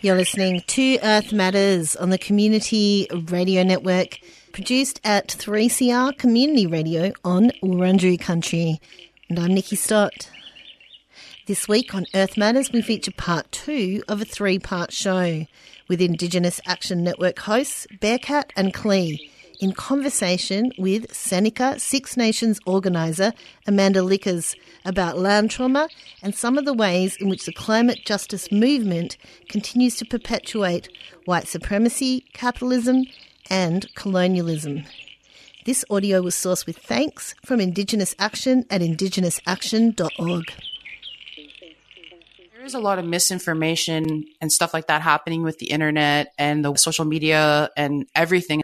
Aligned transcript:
You're 0.00 0.16
listening 0.16 0.62
to 0.66 0.98
Earth 1.02 1.32
Matters 1.32 1.96
on 1.96 2.10
the 2.10 2.18
Community 2.18 3.08
Radio 3.28 3.62
Network, 3.62 4.20
produced 4.52 5.00
at 5.04 5.28
3CR 5.28 6.16
Community 6.18 6.66
Radio 6.66 7.12
on 7.24 7.50
Wurundjeri 7.62 8.20
Country. 8.20 8.80
And 9.28 9.38
I'm 9.38 9.54
Nikki 9.54 9.76
Stott. 9.76 10.30
This 11.46 11.66
week 11.66 11.94
on 11.94 12.04
Earth 12.14 12.36
Matters, 12.36 12.70
we 12.72 12.82
feature 12.82 13.12
part 13.16 13.50
two 13.52 14.02
of 14.06 14.20
a 14.20 14.24
three 14.24 14.58
part 14.58 14.92
show 14.92 15.46
with 15.88 16.00
Indigenous 16.00 16.60
Action 16.66 17.02
Network 17.02 17.38
hosts 17.38 17.86
Bearcat 18.00 18.52
and 18.54 18.74
Klee 18.74 19.30
in 19.60 19.72
conversation 19.72 20.72
with 20.78 21.12
Seneca 21.14 21.78
Six 21.78 22.16
Nations 22.16 22.60
organiser 22.66 23.32
Amanda 23.66 24.02
Lickers 24.02 24.54
about 24.84 25.18
land 25.18 25.50
trauma 25.50 25.88
and 26.22 26.34
some 26.34 26.58
of 26.58 26.64
the 26.64 26.74
ways 26.74 27.16
in 27.16 27.28
which 27.28 27.44
the 27.44 27.52
climate 27.52 28.00
justice 28.04 28.50
movement 28.52 29.16
continues 29.48 29.96
to 29.96 30.04
perpetuate 30.04 30.88
white 31.24 31.48
supremacy, 31.48 32.24
capitalism, 32.32 33.04
and 33.50 33.92
colonialism. 33.94 34.84
This 35.64 35.84
audio 35.90 36.22
was 36.22 36.34
sourced 36.34 36.66
with 36.66 36.78
thanks 36.78 37.34
from 37.44 37.60
Indigenous 37.60 38.14
Action 38.18 38.64
at 38.70 38.80
indigenousaction.org. 38.80 40.44
There's 42.58 42.74
a 42.74 42.78
lot 42.78 42.98
of 42.98 43.04
misinformation 43.04 44.24
and 44.40 44.52
stuff 44.52 44.74
like 44.74 44.88
that 44.88 45.00
happening 45.02 45.42
with 45.42 45.58
the 45.58 45.70
internet 45.70 46.32
and 46.38 46.64
the 46.64 46.74
social 46.76 47.04
media 47.04 47.70
and 47.76 48.06
everything. 48.14 48.62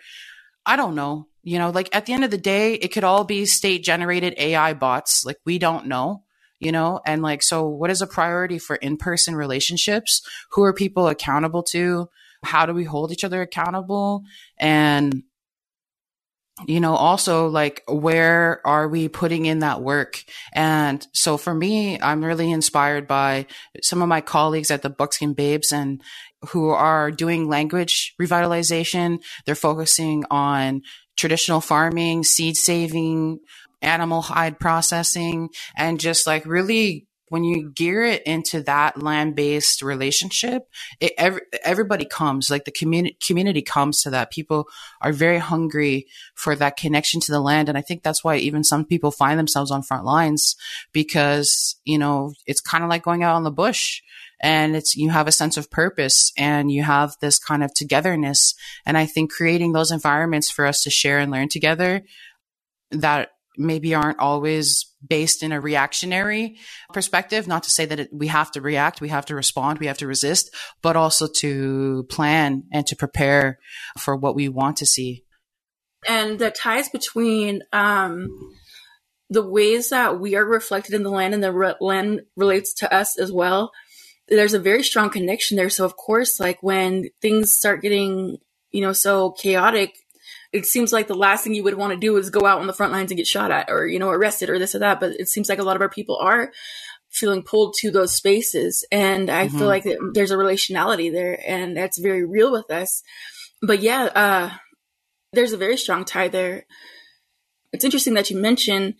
I 0.66 0.76
don't 0.76 0.94
know. 0.94 1.28
You 1.42 1.58
know, 1.58 1.70
like 1.70 1.94
at 1.94 2.06
the 2.06 2.14
end 2.14 2.24
of 2.24 2.30
the 2.30 2.38
day, 2.38 2.74
it 2.74 2.88
could 2.88 3.04
all 3.04 3.24
be 3.24 3.44
state 3.44 3.84
generated 3.84 4.34
AI 4.38 4.72
bots. 4.72 5.26
Like 5.26 5.36
we 5.44 5.58
don't 5.58 5.86
know, 5.86 6.22
you 6.58 6.72
know, 6.72 7.00
and 7.04 7.20
like, 7.20 7.42
so 7.42 7.68
what 7.68 7.90
is 7.90 8.00
a 8.00 8.06
priority 8.06 8.58
for 8.58 8.76
in 8.76 8.96
person 8.96 9.36
relationships? 9.36 10.22
Who 10.52 10.62
are 10.62 10.72
people 10.72 11.06
accountable 11.06 11.62
to? 11.64 12.08
How 12.42 12.64
do 12.64 12.72
we 12.72 12.84
hold 12.84 13.12
each 13.12 13.24
other 13.24 13.42
accountable? 13.42 14.22
And, 14.58 15.22
you 16.66 16.80
know, 16.80 16.94
also 16.94 17.48
like 17.48 17.82
where 17.88 18.66
are 18.66 18.88
we 18.88 19.08
putting 19.08 19.44
in 19.44 19.58
that 19.58 19.82
work? 19.82 20.24
And 20.54 21.06
so 21.12 21.36
for 21.36 21.52
me, 21.52 22.00
I'm 22.00 22.24
really 22.24 22.50
inspired 22.50 23.06
by 23.06 23.46
some 23.82 24.00
of 24.00 24.08
my 24.08 24.22
colleagues 24.22 24.70
at 24.70 24.80
the 24.80 24.88
Buckskin 24.88 25.34
Babes 25.34 25.72
and, 25.72 26.00
who 26.46 26.70
are 26.70 27.10
doing 27.10 27.48
language 27.48 28.14
revitalization. 28.20 29.22
They're 29.46 29.54
focusing 29.54 30.24
on 30.30 30.82
traditional 31.16 31.60
farming, 31.60 32.24
seed 32.24 32.56
saving, 32.56 33.40
animal 33.82 34.22
hide 34.22 34.58
processing, 34.58 35.50
and 35.76 36.00
just 36.00 36.26
like 36.26 36.46
really 36.46 37.06
when 37.28 37.42
you 37.42 37.70
gear 37.72 38.04
it 38.04 38.22
into 38.24 38.62
that 38.62 39.02
land 39.02 39.34
based 39.34 39.82
relationship, 39.82 40.68
it, 41.00 41.12
every, 41.18 41.40
everybody 41.64 42.04
comes, 42.04 42.50
like 42.50 42.64
the 42.64 42.70
community, 42.70 43.16
community 43.20 43.62
comes 43.62 44.02
to 44.02 44.10
that. 44.10 44.30
People 44.30 44.68
are 45.00 45.12
very 45.12 45.38
hungry 45.38 46.06
for 46.34 46.54
that 46.54 46.76
connection 46.76 47.20
to 47.20 47.32
the 47.32 47.40
land. 47.40 47.68
And 47.68 47.76
I 47.76 47.80
think 47.80 48.04
that's 48.04 48.22
why 48.22 48.36
even 48.36 48.62
some 48.62 48.84
people 48.84 49.10
find 49.10 49.38
themselves 49.38 49.70
on 49.72 49.82
front 49.82 50.04
lines 50.04 50.54
because, 50.92 51.74
you 51.84 51.98
know, 51.98 52.32
it's 52.46 52.60
kind 52.60 52.84
of 52.84 52.90
like 52.90 53.02
going 53.02 53.24
out 53.24 53.34
on 53.34 53.42
the 53.42 53.50
bush 53.50 54.00
and 54.44 54.76
it's 54.76 54.94
you 54.94 55.08
have 55.08 55.26
a 55.26 55.32
sense 55.32 55.56
of 55.56 55.70
purpose 55.70 56.30
and 56.36 56.70
you 56.70 56.82
have 56.82 57.16
this 57.20 57.38
kind 57.38 57.64
of 57.64 57.72
togetherness. 57.74 58.54
And 58.86 58.96
i 58.96 59.06
think 59.06 59.32
creating 59.32 59.72
those 59.72 59.90
environments 59.90 60.50
for 60.50 60.66
us 60.66 60.82
to 60.82 60.90
share 60.90 61.18
and 61.18 61.32
learn 61.32 61.48
together 61.48 62.02
that 62.90 63.30
maybe 63.56 63.94
aren't 63.94 64.18
always 64.18 64.92
based 65.08 65.42
in 65.42 65.52
a 65.52 65.60
reactionary 65.60 66.58
perspective 66.92 67.46
not 67.46 67.62
to 67.62 67.70
say 67.70 67.86
that 67.86 68.00
it, 68.00 68.08
we 68.12 68.26
have 68.26 68.50
to 68.50 68.60
react 68.60 69.00
we 69.00 69.08
have 69.08 69.24
to 69.26 69.34
respond 69.34 69.78
we 69.78 69.86
have 69.86 69.98
to 69.98 70.06
resist 70.06 70.54
but 70.82 70.96
also 70.96 71.26
to 71.26 72.04
plan 72.10 72.64
and 72.72 72.86
to 72.86 72.96
prepare 72.96 73.58
for 73.98 74.16
what 74.16 74.34
we 74.34 74.48
want 74.48 74.76
to 74.76 74.86
see. 74.86 75.24
And 76.06 76.38
the 76.38 76.50
ties 76.50 76.90
between 76.90 77.62
um, 77.72 78.28
the 79.30 79.46
ways 79.48 79.88
that 79.88 80.20
we 80.20 80.34
are 80.36 80.44
reflected 80.44 80.94
in 80.94 81.02
the 81.02 81.10
land 81.10 81.32
and 81.32 81.42
the 81.42 81.52
re- 81.52 81.74
land 81.80 82.20
relates 82.36 82.74
to 82.74 82.92
us 82.92 83.18
as 83.18 83.32
well 83.32 83.70
there's 84.28 84.54
a 84.54 84.58
very 84.58 84.82
strong 84.82 85.10
connection 85.10 85.56
there. 85.56 85.70
So 85.70 85.84
of 85.84 85.96
course, 85.96 86.40
like 86.40 86.62
when 86.62 87.10
things 87.20 87.54
start 87.54 87.82
getting, 87.82 88.38
you 88.70 88.80
know, 88.80 88.92
so 88.92 89.32
chaotic, 89.32 89.94
it 90.52 90.66
seems 90.66 90.92
like 90.92 91.08
the 91.08 91.14
last 91.14 91.44
thing 91.44 91.54
you 91.54 91.64
would 91.64 91.74
want 91.74 91.92
to 91.92 91.98
do 91.98 92.16
is 92.16 92.30
go 92.30 92.46
out 92.46 92.60
on 92.60 92.66
the 92.66 92.72
front 92.72 92.92
lines 92.92 93.10
and 93.10 93.18
get 93.18 93.26
shot 93.26 93.50
at 93.50 93.68
or, 93.68 93.86
you 93.86 93.98
know, 93.98 94.10
arrested 94.10 94.48
or 94.48 94.58
this 94.58 94.74
or 94.74 94.78
that. 94.78 95.00
But 95.00 95.12
it 95.18 95.28
seems 95.28 95.48
like 95.48 95.58
a 95.58 95.64
lot 95.64 95.76
of 95.76 95.82
our 95.82 95.88
people 95.88 96.16
are 96.16 96.52
feeling 97.10 97.42
pulled 97.42 97.74
to 97.80 97.90
those 97.90 98.14
spaces. 98.14 98.84
And 98.90 99.30
I 99.30 99.46
mm-hmm. 99.46 99.58
feel 99.58 99.66
like 99.66 99.84
there's 100.14 100.30
a 100.30 100.36
relationality 100.36 101.12
there 101.12 101.38
and 101.46 101.76
that's 101.76 101.98
very 101.98 102.24
real 102.24 102.52
with 102.52 102.70
us. 102.70 103.02
But 103.62 103.80
yeah, 103.80 104.04
uh, 104.04 104.50
there's 105.32 105.52
a 105.52 105.58
very 105.58 105.76
strong 105.76 106.04
tie 106.04 106.28
there. 106.28 106.66
It's 107.72 107.84
interesting 107.84 108.14
that 108.14 108.30
you 108.30 108.36
mention 108.36 108.94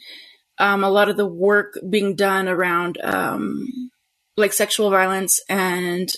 um, 0.58 0.84
a 0.84 0.90
lot 0.90 1.08
of 1.08 1.16
the 1.16 1.26
work 1.26 1.78
being 1.88 2.16
done 2.16 2.48
around 2.48 2.98
um, 3.02 3.90
like 4.36 4.52
sexual 4.52 4.90
violence 4.90 5.40
and 5.48 6.12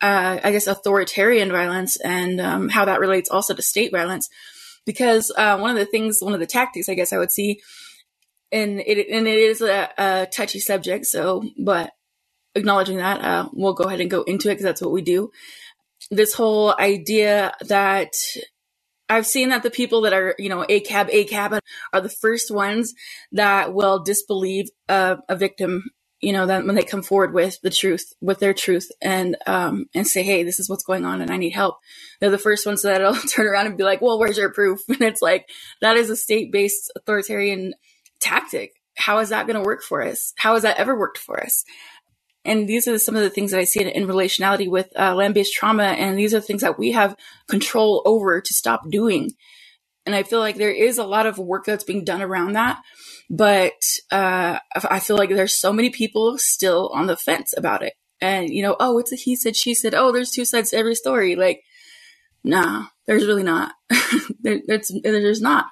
uh, 0.00 0.38
I 0.42 0.52
guess 0.52 0.66
authoritarian 0.66 1.50
violence 1.50 1.98
and 2.00 2.40
um, 2.40 2.68
how 2.68 2.86
that 2.86 3.00
relates 3.00 3.30
also 3.30 3.54
to 3.54 3.62
state 3.62 3.92
violence. 3.92 4.28
Because 4.86 5.30
uh, 5.36 5.58
one 5.58 5.70
of 5.70 5.76
the 5.76 5.84
things, 5.84 6.18
one 6.20 6.32
of 6.32 6.40
the 6.40 6.46
tactics, 6.46 6.88
I 6.88 6.94
guess 6.94 7.12
I 7.12 7.18
would 7.18 7.30
see, 7.30 7.60
and 8.50 8.80
it 8.80 9.08
and 9.10 9.28
it 9.28 9.38
is 9.38 9.60
a, 9.60 9.90
a 9.98 10.26
touchy 10.32 10.58
subject. 10.58 11.04
So, 11.06 11.44
but 11.58 11.92
acknowledging 12.54 12.96
that, 12.96 13.20
uh, 13.20 13.48
we'll 13.52 13.74
go 13.74 13.84
ahead 13.84 14.00
and 14.00 14.10
go 14.10 14.22
into 14.22 14.48
it 14.48 14.52
because 14.52 14.64
that's 14.64 14.80
what 14.80 14.90
we 14.90 15.02
do. 15.02 15.30
This 16.10 16.32
whole 16.32 16.74
idea 16.78 17.52
that 17.68 18.14
I've 19.10 19.26
seen 19.26 19.50
that 19.50 19.62
the 19.62 19.70
people 19.70 20.00
that 20.02 20.14
are, 20.14 20.34
you 20.38 20.48
know, 20.48 20.64
ACAB, 20.68 21.10
ACAB 21.10 21.60
are 21.92 22.00
the 22.00 22.08
first 22.08 22.50
ones 22.50 22.94
that 23.32 23.74
will 23.74 24.02
disbelieve 24.02 24.70
a 24.88 25.36
victim 25.36 25.90
you 26.20 26.32
know, 26.32 26.46
that 26.46 26.66
when 26.66 26.74
they 26.74 26.82
come 26.82 27.02
forward 27.02 27.32
with 27.32 27.60
the 27.62 27.70
truth, 27.70 28.12
with 28.20 28.38
their 28.38 28.54
truth 28.54 28.90
and, 29.00 29.36
um, 29.46 29.86
and 29.94 30.06
say, 30.06 30.22
Hey, 30.22 30.42
this 30.42 30.60
is 30.60 30.68
what's 30.68 30.84
going 30.84 31.04
on 31.04 31.20
and 31.20 31.30
I 31.30 31.36
need 31.36 31.54
help. 31.54 31.78
They're 32.20 32.30
the 32.30 32.38
first 32.38 32.66
ones 32.66 32.82
that'll 32.82 33.14
turn 33.28 33.46
around 33.46 33.66
and 33.66 33.76
be 33.76 33.84
like, 33.84 34.00
well, 34.02 34.18
where's 34.18 34.36
your 34.36 34.52
proof? 34.52 34.80
And 34.88 35.02
it's 35.02 35.22
like, 35.22 35.48
that 35.80 35.96
is 35.96 36.10
a 36.10 36.16
state 36.16 36.52
based 36.52 36.92
authoritarian 36.94 37.74
tactic. 38.20 38.72
How 38.96 39.18
is 39.18 39.30
that 39.30 39.46
going 39.46 39.56
to 39.56 39.66
work 39.66 39.82
for 39.82 40.02
us? 40.02 40.34
How 40.36 40.54
has 40.54 40.62
that 40.62 40.78
ever 40.78 40.98
worked 40.98 41.18
for 41.18 41.42
us? 41.42 41.64
And 42.44 42.68
these 42.68 42.88
are 42.88 42.98
some 42.98 43.16
of 43.16 43.22
the 43.22 43.30
things 43.30 43.50
that 43.50 43.60
I 43.60 43.64
see 43.64 43.80
in, 43.80 43.88
in 43.88 44.06
relationality 44.06 44.68
with 44.70 44.88
uh, 44.98 45.14
land 45.14 45.34
based 45.34 45.54
trauma. 45.54 45.84
And 45.84 46.18
these 46.18 46.34
are 46.34 46.40
things 46.40 46.62
that 46.62 46.78
we 46.78 46.92
have 46.92 47.16
control 47.48 48.02
over 48.04 48.40
to 48.40 48.54
stop 48.54 48.90
doing. 48.90 49.32
And 50.06 50.14
I 50.14 50.22
feel 50.22 50.40
like 50.40 50.56
there 50.56 50.72
is 50.72 50.98
a 50.98 51.04
lot 51.04 51.26
of 51.26 51.38
work 51.38 51.64
that's 51.64 51.84
being 51.84 52.04
done 52.04 52.22
around 52.22 52.54
that. 52.54 52.80
But 53.30 53.80
uh, 54.10 54.58
I 54.74 54.98
feel 54.98 55.16
like 55.16 55.30
there's 55.30 55.58
so 55.58 55.72
many 55.72 55.90
people 55.90 56.36
still 56.36 56.90
on 56.92 57.06
the 57.06 57.16
fence 57.16 57.54
about 57.56 57.82
it. 57.82 57.94
And, 58.20 58.50
you 58.50 58.62
know, 58.62 58.76
oh, 58.80 58.98
it's 58.98 59.12
a 59.12 59.16
he 59.16 59.36
said, 59.36 59.56
she 59.56 59.72
said, 59.72 59.94
oh, 59.94 60.12
there's 60.12 60.32
two 60.32 60.44
sides 60.44 60.70
to 60.70 60.76
every 60.76 60.96
story. 60.96 61.36
Like, 61.36 61.62
nah, 62.42 62.86
there's 63.06 63.26
really 63.26 63.44
not. 63.44 63.72
there, 64.40 64.60
there's 64.66 65.40
not. 65.40 65.66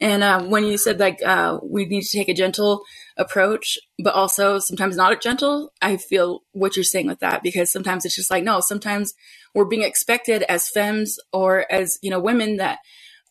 And 0.00 0.22
uh, 0.22 0.42
when 0.42 0.64
you 0.64 0.76
said 0.76 1.00
like 1.00 1.20
uh, 1.24 1.58
we 1.62 1.86
need 1.86 2.02
to 2.02 2.18
take 2.18 2.28
a 2.28 2.34
gentle 2.34 2.82
approach, 3.16 3.78
but 3.98 4.14
also 4.14 4.58
sometimes 4.58 4.96
not 4.96 5.12
a 5.12 5.16
gentle, 5.16 5.72
I 5.80 5.96
feel 5.96 6.40
what 6.52 6.76
you're 6.76 6.84
saying 6.84 7.06
with 7.06 7.20
that 7.20 7.42
because 7.42 7.72
sometimes 7.72 8.04
it's 8.04 8.14
just 8.14 8.30
like 8.30 8.44
no. 8.44 8.60
Sometimes 8.60 9.14
we're 9.54 9.64
being 9.64 9.82
expected 9.82 10.42
as 10.42 10.68
femmes 10.68 11.16
or 11.32 11.70
as 11.72 11.98
you 12.02 12.10
know 12.10 12.20
women 12.20 12.58
that 12.58 12.80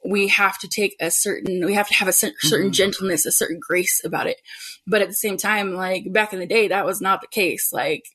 we 0.07 0.27
have 0.27 0.57
to 0.59 0.67
take 0.67 0.95
a 0.99 1.09
certain 1.09 1.65
we 1.65 1.73
have 1.73 1.87
to 1.87 1.93
have 1.95 2.07
a 2.07 2.13
certain 2.13 2.35
mm-hmm. 2.43 2.71
gentleness 2.71 3.25
a 3.25 3.31
certain 3.31 3.59
grace 3.59 4.03
about 4.03 4.27
it. 4.27 4.37
But 4.87 5.01
at 5.01 5.07
the 5.07 5.13
same 5.15 5.37
time 5.37 5.73
like 5.73 6.11
back 6.11 6.33
in 6.33 6.39
the 6.39 6.45
day 6.45 6.67
that 6.67 6.85
was 6.85 7.01
not 7.01 7.21
the 7.21 7.27
case. 7.27 7.71
Like 7.73 8.05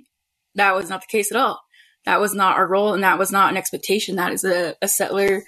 that 0.54 0.74
was 0.74 0.88
not 0.88 1.00
the 1.00 1.06
case 1.06 1.32
at 1.32 1.38
all. 1.38 1.60
That 2.04 2.20
was 2.20 2.34
not 2.34 2.56
our 2.56 2.66
role 2.66 2.94
and 2.94 3.02
that 3.02 3.18
was 3.18 3.32
not 3.32 3.50
an 3.50 3.56
expectation. 3.56 4.16
That 4.16 4.32
is 4.32 4.44
a, 4.44 4.74
a 4.80 4.88
settler 4.88 5.44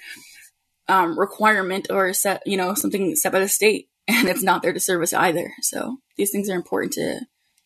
um, 0.87 1.17
requirement 1.17 1.87
or 1.89 2.07
a 2.07 2.13
set 2.13 2.43
you 2.45 2.57
know 2.57 2.73
something 2.73 3.15
set 3.15 3.31
by 3.31 3.39
the 3.39 3.47
state 3.47 3.89
and 4.07 4.27
it's 4.27 4.43
not 4.43 4.61
there 4.61 4.73
to 4.73 4.79
serve 4.79 5.01
us 5.03 5.13
either. 5.13 5.51
So 5.61 5.97
these 6.17 6.31
things 6.31 6.49
are 6.49 6.55
important 6.55 6.93
to 6.93 7.19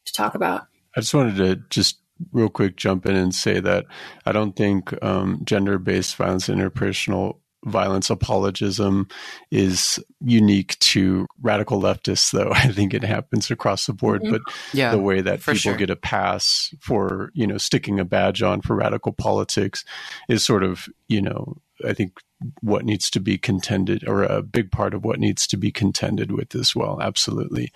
to 0.06 0.14
talk 0.14 0.36
about. 0.36 0.68
I 0.96 1.02
just 1.02 1.14
wanted 1.14 1.38
to 1.38 1.56
just 1.70 2.00
real 2.32 2.50
quick 2.50 2.78
jump 2.78 3.06
in 3.06 3.16
and 3.16 3.36
say 3.36 3.60
that 3.60 3.86
i 4.26 4.32
don't 4.32 4.56
think 4.56 4.94
um, 5.04 5.42
gender-based 5.44 6.16
violence 6.16 6.48
interpersonal 6.48 7.40
violence 7.66 8.10
apologism 8.10 9.08
is 9.52 10.00
unique 10.22 10.78
to 10.80 11.26
radical 11.42 11.82
leftists, 11.82 12.32
though. 12.32 12.52
I 12.54 12.70
think 12.70 12.94
it 12.94 13.04
happens 13.04 13.52
across 13.52 13.86
the 13.86 13.94
board. 13.94 14.22
Mm-hmm. 14.22 14.32
But 14.32 14.42
yeah, 14.74 14.92
the 14.92 15.00
way 15.00 15.22
that 15.22 15.40
people 15.40 15.56
sure. 15.56 15.76
get 15.76 15.90
a 15.90 15.96
pass 15.96 16.74
for, 16.80 17.32
you 17.34 17.46
know, 17.46 17.58
sticking 17.58 18.00
a 18.00 18.06
badge 18.06 18.42
on 18.42 18.62
for 18.62 18.76
radical 18.76 19.12
politics 19.12 19.84
is 20.30 20.44
sort 20.44 20.64
of, 20.64 20.88
you 21.08 21.22
know, 21.22 21.58
I 21.86 21.94
think 21.94 22.20
what 22.62 22.86
needs 22.86 23.10
to 23.12 23.20
be 23.20 23.38
contended, 23.38 24.08
or 24.08 24.24
a 24.24 24.42
big 24.42 24.72
part 24.72 24.94
of 24.94 25.04
what 25.04 25.20
needs 25.20 25.48
to 25.48 25.58
be 25.58 25.72
contended 25.72 26.32
with 26.32 26.56
as 26.56 26.76
well. 26.76 27.02
Absolutely. 27.02 27.72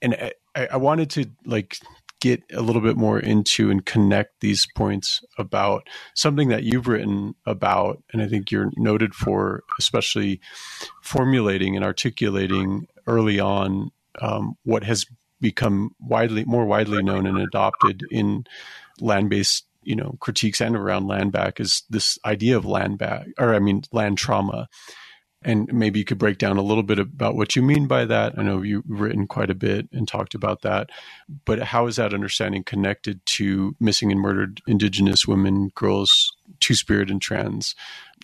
And 0.00 0.14
I, 0.54 0.68
I 0.72 0.76
wanted 0.76 1.10
to 1.10 1.26
like 1.44 1.78
get 2.22 2.40
a 2.52 2.62
little 2.62 2.80
bit 2.80 2.96
more 2.96 3.18
into 3.18 3.68
and 3.68 3.84
connect 3.84 4.40
these 4.40 4.64
points 4.76 5.24
about 5.38 5.88
something 6.14 6.48
that 6.50 6.62
you've 6.62 6.86
written 6.86 7.34
about, 7.46 8.00
and 8.12 8.22
I 8.22 8.28
think 8.28 8.52
you're 8.52 8.70
noted 8.76 9.12
for, 9.12 9.64
especially 9.76 10.40
formulating 11.02 11.74
and 11.74 11.84
articulating 11.84 12.86
early 13.08 13.40
on 13.40 13.90
um, 14.20 14.54
what 14.62 14.84
has 14.84 15.04
become 15.40 15.90
widely 15.98 16.44
more 16.44 16.64
widely 16.64 17.02
known 17.02 17.26
and 17.26 17.38
adopted 17.38 18.02
in 18.12 18.44
land-based 19.00 19.66
you 19.82 19.96
know 19.96 20.16
critiques 20.20 20.60
and 20.60 20.76
around 20.76 21.08
land 21.08 21.32
back 21.32 21.58
is 21.58 21.82
this 21.90 22.16
idea 22.24 22.56
of 22.56 22.64
land 22.64 22.96
back 22.96 23.26
or 23.40 23.52
i 23.52 23.58
mean 23.58 23.82
land 23.90 24.16
trauma 24.16 24.68
and 25.44 25.72
maybe 25.72 25.98
you 25.98 26.04
could 26.04 26.18
break 26.18 26.38
down 26.38 26.56
a 26.56 26.62
little 26.62 26.82
bit 26.82 26.98
about 26.98 27.36
what 27.36 27.56
you 27.56 27.62
mean 27.62 27.86
by 27.86 28.04
that. 28.04 28.38
I 28.38 28.42
know 28.42 28.62
you've 28.62 28.84
written 28.86 29.26
quite 29.26 29.50
a 29.50 29.54
bit 29.54 29.88
and 29.92 30.06
talked 30.06 30.34
about 30.34 30.62
that, 30.62 30.90
but 31.44 31.60
how 31.60 31.86
is 31.86 31.96
that 31.96 32.14
understanding 32.14 32.64
connected 32.64 33.24
to 33.26 33.74
missing 33.80 34.12
and 34.12 34.20
murdered 34.20 34.60
Indigenous 34.66 35.26
women, 35.26 35.70
girls, 35.74 36.34
Two 36.60 36.74
Spirit, 36.74 37.10
and 37.10 37.20
trans 37.20 37.74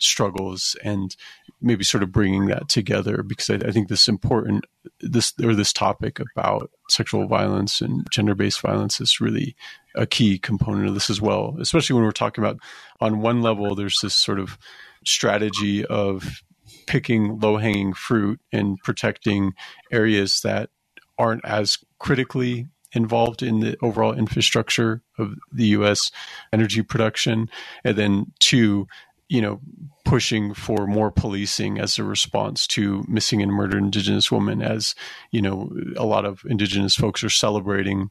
struggles, 0.00 0.76
and 0.84 1.16
maybe 1.60 1.82
sort 1.82 2.02
of 2.02 2.12
bringing 2.12 2.46
that 2.46 2.68
together? 2.68 3.22
Because 3.22 3.50
I, 3.50 3.54
I 3.54 3.70
think 3.72 3.88
this 3.88 4.08
important 4.08 4.64
this 5.00 5.32
or 5.42 5.54
this 5.54 5.72
topic 5.72 6.20
about 6.20 6.70
sexual 6.88 7.26
violence 7.26 7.80
and 7.80 8.06
gender 8.10 8.34
based 8.34 8.60
violence 8.60 9.00
is 9.00 9.20
really 9.20 9.56
a 9.94 10.06
key 10.06 10.38
component 10.38 10.88
of 10.88 10.94
this 10.94 11.10
as 11.10 11.20
well. 11.20 11.56
Especially 11.60 11.94
when 11.94 12.04
we're 12.04 12.12
talking 12.12 12.42
about 12.42 12.58
on 13.00 13.20
one 13.20 13.42
level, 13.42 13.74
there's 13.74 13.98
this 14.02 14.14
sort 14.14 14.38
of 14.38 14.58
strategy 15.04 15.84
of 15.84 16.42
picking 16.88 17.38
low 17.38 17.58
hanging 17.58 17.92
fruit 17.92 18.40
and 18.50 18.78
protecting 18.82 19.52
areas 19.92 20.40
that 20.40 20.70
aren't 21.18 21.44
as 21.44 21.78
critically 21.98 22.66
involved 22.92 23.42
in 23.42 23.60
the 23.60 23.76
overall 23.82 24.14
infrastructure 24.14 25.02
of 25.18 25.34
the 25.52 25.66
U.S. 25.66 26.10
energy 26.50 26.82
production, 26.82 27.50
and 27.84 27.98
then 27.98 28.32
two, 28.38 28.86
you 29.28 29.42
know, 29.42 29.60
pushing 30.06 30.54
for 30.54 30.86
more 30.86 31.10
policing 31.10 31.78
as 31.78 31.98
a 31.98 32.04
response 32.04 32.66
to 32.68 33.04
missing 33.06 33.42
and 33.42 33.52
murdered 33.52 33.82
Indigenous 33.82 34.32
women, 34.32 34.62
as 34.62 34.94
you 35.30 35.42
know, 35.42 35.70
a 35.96 36.06
lot 36.06 36.24
of 36.24 36.42
Indigenous 36.48 36.94
folks 36.94 37.22
are 37.22 37.28
celebrating 37.28 38.10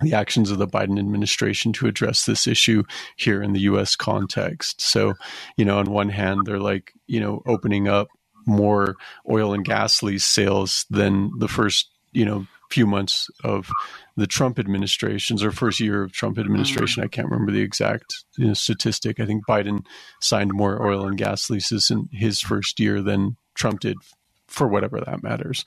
the 0.00 0.14
actions 0.14 0.50
of 0.50 0.58
the 0.58 0.66
Biden 0.66 0.98
administration 0.98 1.72
to 1.74 1.86
address 1.86 2.24
this 2.24 2.46
issue 2.46 2.84
here 3.16 3.42
in 3.42 3.52
the 3.52 3.60
US 3.60 3.96
context. 3.96 4.80
So, 4.80 5.14
you 5.56 5.64
know, 5.64 5.78
on 5.78 5.90
one 5.90 6.08
hand, 6.08 6.40
they're 6.44 6.58
like, 6.58 6.92
you 7.06 7.20
know, 7.20 7.42
opening 7.46 7.88
up 7.88 8.08
more 8.46 8.96
oil 9.30 9.52
and 9.52 9.64
gas 9.64 10.02
lease 10.02 10.24
sales 10.24 10.86
than 10.90 11.30
the 11.38 11.48
first, 11.48 11.90
you 12.12 12.24
know, 12.24 12.46
few 12.70 12.86
months 12.86 13.28
of 13.42 13.68
the 14.16 14.26
Trump 14.26 14.58
administration's 14.58 15.42
or 15.42 15.50
first 15.50 15.80
year 15.80 16.04
of 16.04 16.12
Trump 16.12 16.38
administration. 16.38 17.02
Mm. 17.02 17.06
I 17.06 17.08
can't 17.08 17.28
remember 17.28 17.52
the 17.52 17.62
exact 17.62 18.24
you 18.36 18.46
know, 18.46 18.54
statistic. 18.54 19.18
I 19.18 19.26
think 19.26 19.44
Biden 19.46 19.84
signed 20.20 20.52
more 20.52 20.86
oil 20.86 21.06
and 21.06 21.18
gas 21.18 21.50
leases 21.50 21.90
in 21.90 22.08
his 22.12 22.40
first 22.40 22.78
year 22.78 23.02
than 23.02 23.36
Trump 23.54 23.80
did 23.80 23.98
for 24.50 24.68
whatever 24.68 25.00
that 25.00 25.22
matters. 25.22 25.64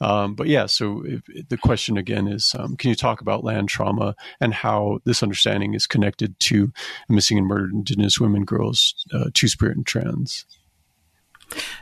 Um, 0.00 0.34
but 0.34 0.48
yeah, 0.48 0.66
so 0.66 1.02
if, 1.06 1.48
the 1.48 1.56
question 1.56 1.96
again 1.96 2.26
is 2.26 2.54
um, 2.58 2.76
can 2.76 2.90
you 2.90 2.96
talk 2.96 3.20
about 3.20 3.44
land 3.44 3.68
trauma 3.68 4.14
and 4.40 4.52
how 4.52 4.98
this 5.04 5.22
understanding 5.22 5.74
is 5.74 5.86
connected 5.86 6.38
to 6.40 6.72
missing 7.08 7.38
and 7.38 7.46
murdered 7.46 7.72
Indigenous 7.72 8.18
women, 8.18 8.44
girls, 8.44 8.94
uh, 9.14 9.30
Two 9.32 9.48
Spirit, 9.48 9.76
and 9.76 9.86
trans? 9.86 10.44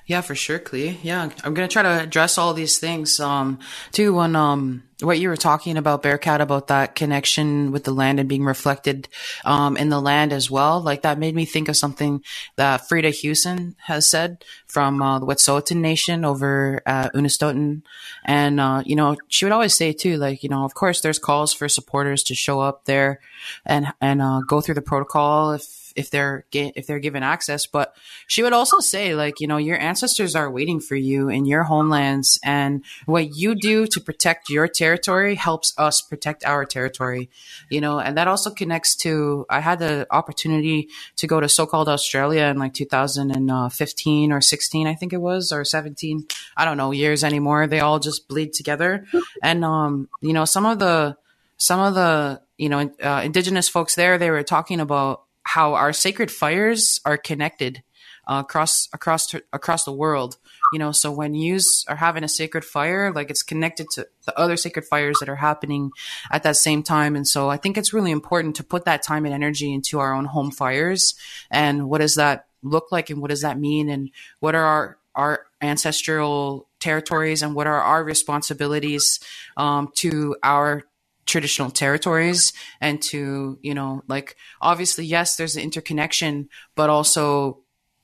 Yeah, 0.07 0.21
for 0.21 0.35
sure, 0.35 0.59
Klee. 0.59 0.99
Yeah, 1.03 1.31
I'm 1.45 1.55
gonna 1.55 1.69
try 1.69 1.83
to 1.83 2.03
address 2.03 2.39
all 2.39 2.55
these 2.55 2.79
things. 2.79 3.21
Um, 3.21 3.59
too, 3.93 4.15
when 4.15 4.37
um, 4.37 4.83
what 5.03 5.19
you 5.19 5.29
were 5.29 5.37
talking 5.37 5.77
about, 5.77 6.03
Bearcat, 6.03 6.41
about 6.41 6.69
that 6.69 6.95
connection 6.95 7.73
with 7.73 7.85
the 7.85 7.93
land 7.93 8.21
and 8.21 8.29
being 8.29 8.45
reflected 8.45 9.09
um, 9.45 9.77
in 9.77 9.89
the 9.89 10.01
land 10.01 10.33
as 10.33 10.51
well. 10.51 10.81
Like 10.81 11.03
that 11.03 11.19
made 11.19 11.35
me 11.35 11.45
think 11.45 11.69
of 11.69 11.77
something 11.77 12.23
that 12.57 12.89
Freda 12.89 13.09
Huson 13.09 13.75
has 13.87 14.09
said 14.09 14.45
from 14.67 15.03
uh, 15.03 15.19
the 15.19 15.27
Wet'suwet'en 15.27 15.77
Nation 15.77 16.25
over 16.25 16.83
at 16.87 17.13
Unistoten. 17.15 17.83
And, 18.25 18.61
uh, 18.61 18.83
you 18.85 18.97
know, 18.97 19.17
she 19.29 19.45
would 19.45 19.53
always 19.53 19.75
say 19.75 19.93
too, 19.93 20.17
like, 20.17 20.43
you 20.43 20.49
know, 20.49 20.65
of 20.65 20.75
course 20.75 21.01
there's 21.01 21.19
calls 21.19 21.53
for 21.53 21.69
supporters 21.69 22.23
to 22.25 22.35
show 22.35 22.61
up 22.61 22.85
there 22.85 23.21
and, 23.67 23.93
and 24.01 24.23
uh, 24.23 24.41
go 24.47 24.61
through 24.61 24.75
the 24.75 24.83
protocol 24.83 25.53
if 25.53 25.82
if 25.97 26.11
they're 26.11 26.45
if 26.53 26.87
they're 26.87 26.99
given 26.99 27.23
access. 27.23 27.67
But 27.67 27.95
she 28.27 28.43
would 28.43 28.53
also 28.53 28.81
say, 28.81 29.15
like, 29.15 29.41
you 29.41 29.47
know, 29.47 29.57
your 29.57 29.79
ancestors 29.79 30.35
are 30.35 30.51
waiting 30.51 30.81
for 30.81 30.97
you 30.97 31.29
in 31.29 31.45
your 31.45 31.65
homelands, 31.65 32.39
and 32.45 32.85
what 33.07 33.37
you 33.37 33.55
do 33.55 33.87
to 33.87 34.01
protect 34.01 34.51
your 34.51 34.69
territory 34.69 35.35
helps 35.35 35.73
us 35.79 36.01
protect 36.01 36.45
our 36.45 36.65
territory. 36.65 37.31
You 37.71 37.81
know, 37.81 37.99
and 37.99 38.17
that 38.17 38.29
also 38.29 38.51
connects 38.51 38.97
to. 38.97 39.47
I 39.49 39.61
had 39.61 39.79
the 39.79 40.07
opportunity 40.11 40.89
to 41.17 41.27
go 41.27 41.41
to 41.41 41.49
so-called 41.49 41.89
Australia 41.89 42.45
in 42.45 42.59
like 42.59 42.75
2015 42.75 44.33
or 44.33 44.41
16, 44.41 44.87
I 44.87 44.95
think 44.95 45.13
it 45.13 45.21
was, 45.21 45.53
or 45.53 45.65
17. 45.65 46.27
I 46.57 46.65
don't 46.65 46.77
know 46.77 46.91
years 46.91 47.25
anymore. 47.25 47.67
They 47.67 47.81
all 47.81 47.99
just 47.99 48.29
bleed 48.29 48.53
together, 48.53 49.07
and 49.43 49.65
um, 49.65 50.09
you 50.21 50.33
know, 50.33 50.45
some 50.45 50.67
of 50.67 50.79
the 50.79 51.17
some 51.63 51.81
of 51.81 51.95
the 51.95 52.41
you 52.59 52.69
know 52.69 52.91
uh, 53.03 53.23
indigenous 53.25 53.69
folks 53.69 53.95
there 53.95 54.19
they 54.19 54.31
were 54.31 54.43
talking 54.43 54.81
about 54.81 55.23
how 55.45 55.75
our 55.75 55.93
sacred 55.93 56.31
fires 56.31 57.01
are 57.05 57.17
connected 57.17 57.83
uh, 58.27 58.43
across 58.45 58.89
across 58.93 59.35
across 59.53 59.85
the 59.85 59.93
world. 59.93 60.39
You 60.73 60.79
know, 60.79 60.93
so 60.93 61.11
when 61.13 61.35
you 61.35 61.59
are 61.89 61.97
having 61.97 62.25
a 62.25 62.29
sacred 62.29 62.65
fire, 62.65 63.13
like 63.13 63.31
it's 63.31 63.43
connected 63.43 63.87
to 63.93 64.07
the 64.25 64.39
other 64.39 64.57
sacred 64.57 64.87
fires 64.87 65.19
that 65.21 65.29
are 65.29 65.37
happening 65.37 65.91
at 66.31 66.45
that 66.45 66.57
same 66.57 66.83
time. 66.83 67.15
And 67.15 67.29
so 67.29 67.51
I 67.51 67.57
think 67.59 67.77
it's 67.77 67.93
really 67.93 68.11
important 68.11 68.57
to 68.57 68.65
put 68.65 68.85
that 68.85 69.03
time 69.03 69.27
and 69.27 69.35
energy 69.35 69.73
into 69.73 69.99
our 69.99 70.15
own 70.15 70.27
home 70.27 70.51
fires. 70.51 71.15
And 71.51 71.89
what 71.89 72.01
does 72.01 72.15
that 72.15 72.47
look 72.63 72.93
like, 72.93 73.11
and 73.11 73.21
what 73.21 73.31
does 73.31 73.43
that 73.43 73.59
mean, 73.59 73.91
and 73.91 74.11
what 74.41 74.55
are 74.55 74.65
our 74.65 74.99
our 75.15 75.47
ancestral 75.61 76.69
territories, 76.81 77.43
and 77.43 77.55
what 77.55 77.67
are 77.67 77.81
our 77.81 78.03
responsibilities 78.03 79.21
um, 79.57 79.91
to 79.97 80.37
our 80.43 80.85
traditional 81.27 81.71
territories 81.71 82.53
and 82.81 83.01
to 83.01 83.59
you 83.63 83.75
know 83.75 84.03
like 84.09 84.37
obviously 84.61 85.05
yes 85.05 85.37
there's 85.37 85.57
an 85.57 85.63
interconnection 85.63 86.49
but 86.75 86.91
also 86.91 87.61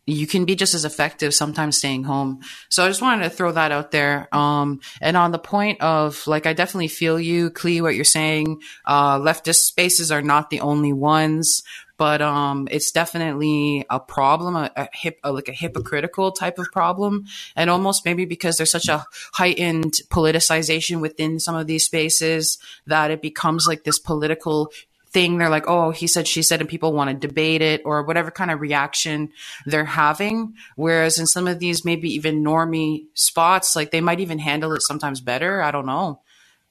you 0.09 0.27
can 0.27 0.45
be 0.45 0.57
just 0.57 0.75
as 0.75 0.85
effective 0.85 1.35
sometimes 1.35 1.77
staying 1.77 2.05
home. 2.05 2.41
So 2.71 2.85
I 2.85 2.89
just 2.89 3.03
wanted 3.03 3.25
to 3.25 3.31
throw 3.31 3.53
that 3.53 3.73
out 3.73 3.91
there. 3.91 4.35
Um, 4.35 4.81
and 5.01 5.17
on 5.17 5.33
the 5.33 5.39
point 5.39 5.81
of 5.83 6.27
like, 6.27 6.47
I 6.47 6.55
definitely 6.55 6.89
feel 6.89 7.21
you, 7.21 7.51
Klee, 7.51 7.83
what 7.83 7.95
you're 7.95 8.05
saying. 8.05 8.63
Uh, 8.87 9.19
leftist 9.19 9.65
spaces 9.65 10.11
are 10.11 10.23
not 10.23 10.51
the 10.51 10.61
only 10.61 10.93
ones 10.93 11.63
but 11.99 12.23
um, 12.23 12.69
it's 12.71 12.93
definitely 12.93 13.85
a 13.91 13.99
problem, 13.99 14.55
a, 14.55 14.71
a, 14.77 14.89
hip, 14.93 15.19
a, 15.25 15.33
like 15.33 15.49
a 15.49 15.53
hypocritical 15.53 16.31
type 16.31 16.59
of 16.59 16.71
problem, 16.73 17.27
and 17.57 17.69
almost 17.69 18.05
maybe 18.05 18.25
because 18.25 18.57
there's 18.57 18.71
such 18.71 18.89
a 18.89 19.05
heightened 19.35 19.95
politicization 20.09 21.01
within 21.01 21.41
some 21.41 21.57
of 21.57 21.67
these 21.67 21.85
spaces 21.85 22.57
that 22.87 23.11
it 23.11 23.21
becomes 23.21 23.67
like 23.67 23.83
this 23.83 23.99
political 23.99 24.71
thing. 25.13 25.39
They're 25.39 25.49
like, 25.49 25.69
oh, 25.69 25.91
he 25.91 26.07
said, 26.07 26.27
she 26.27 26.43
said, 26.43 26.61
and 26.61 26.69
people 26.69 26.93
want 26.93 27.11
to 27.11 27.27
debate 27.27 27.63
it 27.63 27.83
or 27.85 28.03
whatever 28.03 28.31
kind 28.31 28.51
of 28.51 28.61
reaction 28.61 29.31
they're 29.67 29.85
having. 29.85 30.55
Whereas 30.77 31.19
in 31.19 31.27
some 31.27 31.47
of 31.47 31.59
these 31.59 31.85
maybe 31.85 32.11
even 32.11 32.43
normie 32.43 33.07
spots, 33.15 33.75
like 33.77 33.91
they 33.91 34.01
might 34.01 34.21
even 34.21 34.39
handle 34.39 34.73
it 34.75 34.83
sometimes 34.83 35.21
better. 35.21 35.63
I 35.63 35.71
don't 35.71 35.87
know, 35.87 36.21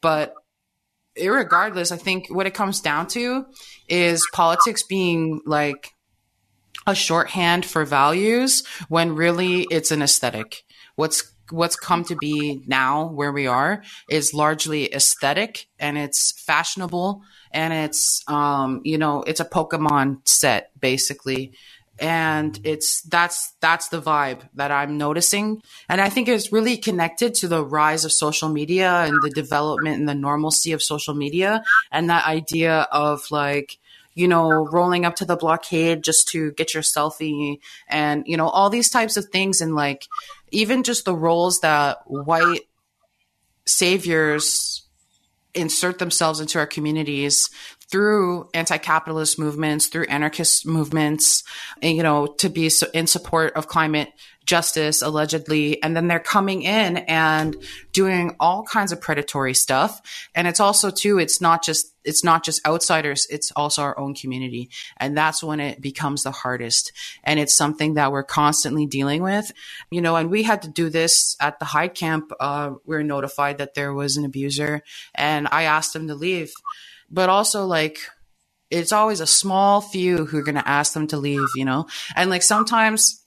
but 0.02 0.34
irregardless, 1.16 1.92
I 1.92 1.98
think 1.98 2.28
what 2.30 2.48
it 2.48 2.54
comes 2.54 2.80
down 2.80 3.08
to 3.08 3.46
is 3.90 4.28
politics 4.34 4.84
being 4.84 5.42
like 5.46 5.94
a 6.86 6.96
shorthand 6.96 7.66
for 7.66 7.86
values 7.86 8.64
when 8.88 9.16
really 9.16 9.68
it's 9.70 9.92
an 9.92 10.02
aesthetic. 10.02 10.64
What's 10.96 11.32
what's 11.52 11.76
come 11.76 12.04
to 12.06 12.16
be 12.16 12.62
now 12.68 13.08
where 13.08 13.32
we 13.32 13.48
are 13.48 13.84
is 14.10 14.34
largely 14.34 14.94
aesthetic 14.94 15.68
and 15.80 15.98
it's 15.98 16.32
fashionable 16.46 17.22
and 17.52 17.74
it's 17.74 18.24
um 18.28 18.82
you 18.84 18.98
know 18.98 19.24
it's 19.24 19.40
a 19.40 19.46
pokemon 19.46 20.28
set 20.28 20.72
basically. 20.80 21.54
And 22.00 22.60
it's 22.64 23.02
that's 23.02 23.56
that's 23.60 23.88
the 23.88 24.00
vibe 24.00 24.42
that 24.54 24.70
i'm 24.70 25.00
noticing. 25.00 25.64
And 25.90 26.00
i 26.00 26.10
think 26.10 26.28
it's 26.28 26.54
really 26.54 26.78
connected 26.78 27.34
to 27.36 27.48
the 27.48 27.66
rise 27.66 28.06
of 28.06 28.12
social 28.12 28.50
media 28.50 28.92
and 28.92 29.18
the 29.24 29.32
development 29.32 29.98
and 29.98 30.08
the 30.08 30.14
normalcy 30.14 30.74
of 30.74 30.84
social 30.84 31.16
media 31.16 31.64
and 31.92 32.12
that 32.12 32.28
idea 32.28 32.82
of 32.92 33.32
like 33.32 33.80
you 34.18 34.28
know 34.28 34.50
rolling 34.50 35.06
up 35.06 35.16
to 35.16 35.26
the 35.26 35.36
blockade 35.36 36.04
just 36.04 36.28
to 36.30 36.52
get 36.54 36.74
your 36.74 36.84
selfie 36.84 37.60
and 37.88 38.24
you 38.26 38.36
know 38.36 38.50
all 38.50 38.70
these 38.70 38.90
types 38.90 39.16
of 39.16 39.26
things 39.26 39.62
and 39.62 39.76
like 39.76 40.08
even 40.52 40.84
just 40.84 41.06
the 41.06 41.16
roles 41.16 41.60
that 41.62 42.00
white 42.06 42.62
saviors 43.66 44.84
insert 45.54 46.00
themselves 46.00 46.40
into 46.40 46.60
our 46.60 46.68
communities 46.68 47.50
through 47.90 48.50
anti-capitalist 48.54 49.40
movements, 49.40 49.88
through 49.88 50.06
anarchist 50.08 50.66
movements, 50.66 51.44
and, 51.82 51.96
you 51.96 52.04
know, 52.04 52.28
to 52.28 52.50
be 52.50 52.70
in 52.94 53.08
support 53.08 53.54
of 53.54 53.68
climate 53.68 54.10
justice 54.48 55.02
allegedly 55.02 55.84
and 55.84 55.96
then 55.96 56.08
they're 56.08 56.20
coming 56.20 56.64
in 56.64 56.98
and 56.98 57.56
doing 57.92 58.36
all 58.40 58.64
kinds 58.64 58.92
of 58.92 59.02
predatory 59.02 59.54
stuff. 59.54 60.02
And 60.34 60.48
it's 60.48 60.62
also 60.62 60.90
too 60.90 61.20
it's 61.20 61.42
not 61.42 61.64
just 61.64 61.94
it's 62.06 62.24
not 62.24 62.46
just 62.46 62.66
outsiders 62.66 63.28
it's 63.30 63.52
also 63.52 63.82
our 63.84 64.00
own 64.00 64.16
community. 64.16 64.70
And 64.98 65.16
that's 65.16 65.44
when 65.44 65.60
it 65.60 65.82
becomes 65.82 66.24
the 66.24 66.32
hardest. 66.32 66.94
And 67.24 67.40
it's 67.40 67.54
something 67.54 67.96
that 67.96 68.12
we're 68.12 68.24
constantly 68.24 68.86
dealing 68.86 69.22
with. 69.22 69.52
You 69.92 70.02
know 70.02 70.16
and 70.16 70.32
we 70.32 70.44
had 70.44 70.62
to 70.64 70.70
do 70.70 70.90
this 70.90 71.36
at 71.40 71.60
the 71.60 71.66
high 71.66 71.90
camp 71.90 72.32
uh, 72.40 72.72
we 72.86 72.96
were 72.96 73.04
notified 73.04 73.58
that 73.60 73.76
there 73.76 73.94
was 73.94 74.18
an 74.18 74.26
abuser. 74.26 74.82
And 75.14 75.48
i 75.52 75.64
asked 75.64 75.94
them 75.94 76.08
to 76.08 76.16
leave. 76.16 76.54
But 77.12 77.30
also 77.30 77.66
like 77.66 78.00
it's 78.70 78.92
always 78.92 79.20
a 79.20 79.28
small 79.28 79.82
few 79.82 80.26
who 80.26 80.38
are 80.38 80.44
going 80.44 80.56
to 80.56 80.68
ask 80.68 80.94
them 80.94 81.08
to 81.08 81.18
leave, 81.18 81.48
you 81.56 81.64
know? 81.64 81.88
And 82.18 82.30
like 82.30 82.44
sometimes 82.44 83.24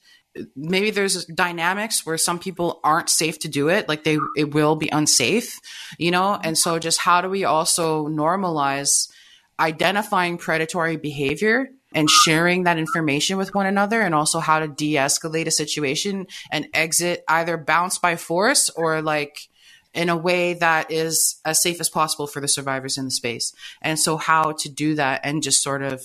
maybe 0.54 0.90
there's 0.90 1.24
dynamics 1.24 2.06
where 2.06 2.18
some 2.18 2.38
people 2.38 2.80
aren't 2.84 3.10
safe 3.10 3.38
to 3.40 3.48
do 3.48 3.68
it 3.68 3.88
like 3.88 4.04
they 4.04 4.18
it 4.36 4.54
will 4.54 4.76
be 4.76 4.88
unsafe 4.88 5.58
you 5.98 6.10
know? 6.10 6.38
And 6.42 6.56
so 6.56 6.78
just 6.78 6.98
how 7.00 7.20
do 7.20 7.28
we 7.28 7.44
also 7.44 8.08
normalize 8.08 9.10
identifying 9.58 10.38
predatory 10.38 10.96
behavior 10.96 11.70
and 11.94 12.08
sharing 12.08 12.64
that 12.64 12.78
information 12.78 13.36
with 13.36 13.54
one 13.54 13.66
another 13.66 14.00
and 14.00 14.14
also 14.14 14.38
how 14.38 14.60
to 14.60 14.68
de-escalate 14.68 15.46
a 15.46 15.50
situation 15.50 16.26
and 16.50 16.68
exit 16.72 17.24
either 17.28 17.56
bounce 17.56 17.98
by 17.98 18.16
force 18.16 18.70
or 18.70 19.02
like 19.02 19.48
in 19.92 20.08
a 20.08 20.16
way 20.16 20.54
that 20.54 20.90
is 20.90 21.40
as 21.44 21.60
safe 21.60 21.80
as 21.80 21.88
possible 21.88 22.28
for 22.28 22.40
the 22.40 22.48
survivors 22.48 22.96
in 22.96 23.06
the 23.06 23.10
space? 23.10 23.52
And 23.82 23.98
so 23.98 24.16
how 24.16 24.52
to 24.52 24.68
do 24.68 24.94
that 24.94 25.20
and 25.24 25.42
just 25.42 25.62
sort 25.62 25.82
of 25.82 26.02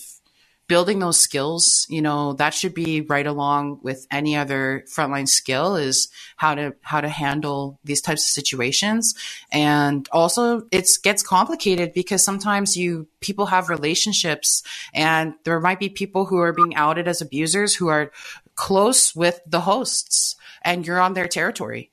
building 0.67 1.00
those 1.00 1.19
skills, 1.19 1.86
you 1.89 2.01
know, 2.01 2.34
that 2.34 2.53
should 2.53 2.74
be 2.74 3.01
right 3.01 3.27
along 3.27 3.79
with 3.84 4.07
any 4.10 4.36
other 4.36 4.84
frontline 4.88 5.27
skill 5.27 5.75
is 5.75 6.10
how 6.38 6.55
to 6.55 6.75
how 6.81 7.01
to 7.01 7.07
handle 7.07 7.79
these 7.84 8.01
types 8.01 8.24
of 8.24 8.29
situations. 8.29 9.13
And 9.51 10.07
also 10.12 10.63
it 10.72 10.89
gets 11.03 11.22
complicated 11.22 11.93
because 11.93 12.24
sometimes 12.24 12.75
you 12.75 13.07
people 13.19 13.48
have 13.48 13.69
relationships 13.69 14.63
and 14.93 15.36
there 15.43 15.60
might 15.60 15.79
be 15.79 15.89
people 15.89 16.25
who 16.25 16.38
are 16.38 16.53
being 16.53 16.75
outed 16.75 17.07
as 17.07 17.22
abusers 17.22 17.75
who 17.75 17.88
are 17.88 18.12
close 18.55 19.15
with 19.15 19.41
the 19.45 19.62
hosts 19.62 20.36
and 20.63 20.88
you're 20.88 21.00
on 21.00 21.13
their 21.13 21.27
territory. 21.27 21.91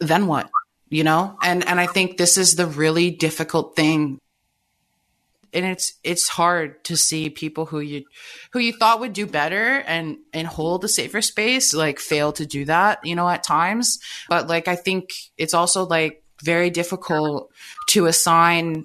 Then 0.00 0.26
what? 0.26 0.50
You 0.88 1.04
know? 1.04 1.38
And 1.42 1.66
and 1.68 1.78
I 1.78 1.86
think 1.86 2.16
this 2.16 2.36
is 2.36 2.56
the 2.56 2.66
really 2.66 3.10
difficult 3.10 3.76
thing 3.76 4.18
and 5.52 5.64
it's 5.64 5.94
it's 6.02 6.28
hard 6.28 6.82
to 6.84 6.96
see 6.96 7.30
people 7.30 7.66
who 7.66 7.80
you 7.80 8.04
who 8.52 8.58
you 8.58 8.72
thought 8.72 9.00
would 9.00 9.12
do 9.12 9.26
better 9.26 9.82
and 9.86 10.18
and 10.32 10.46
hold 10.46 10.84
a 10.84 10.88
safer 10.88 11.22
space 11.22 11.74
like 11.74 11.98
fail 11.98 12.32
to 12.32 12.46
do 12.46 12.64
that 12.64 13.04
you 13.04 13.14
know 13.14 13.28
at 13.28 13.44
times. 13.44 13.98
But 14.28 14.48
like 14.48 14.68
i 14.68 14.76
think 14.76 15.12
it's 15.36 15.54
also 15.54 15.86
like 15.86 16.22
very 16.42 16.70
difficult 16.70 17.50
to 17.88 18.06
assign 18.06 18.84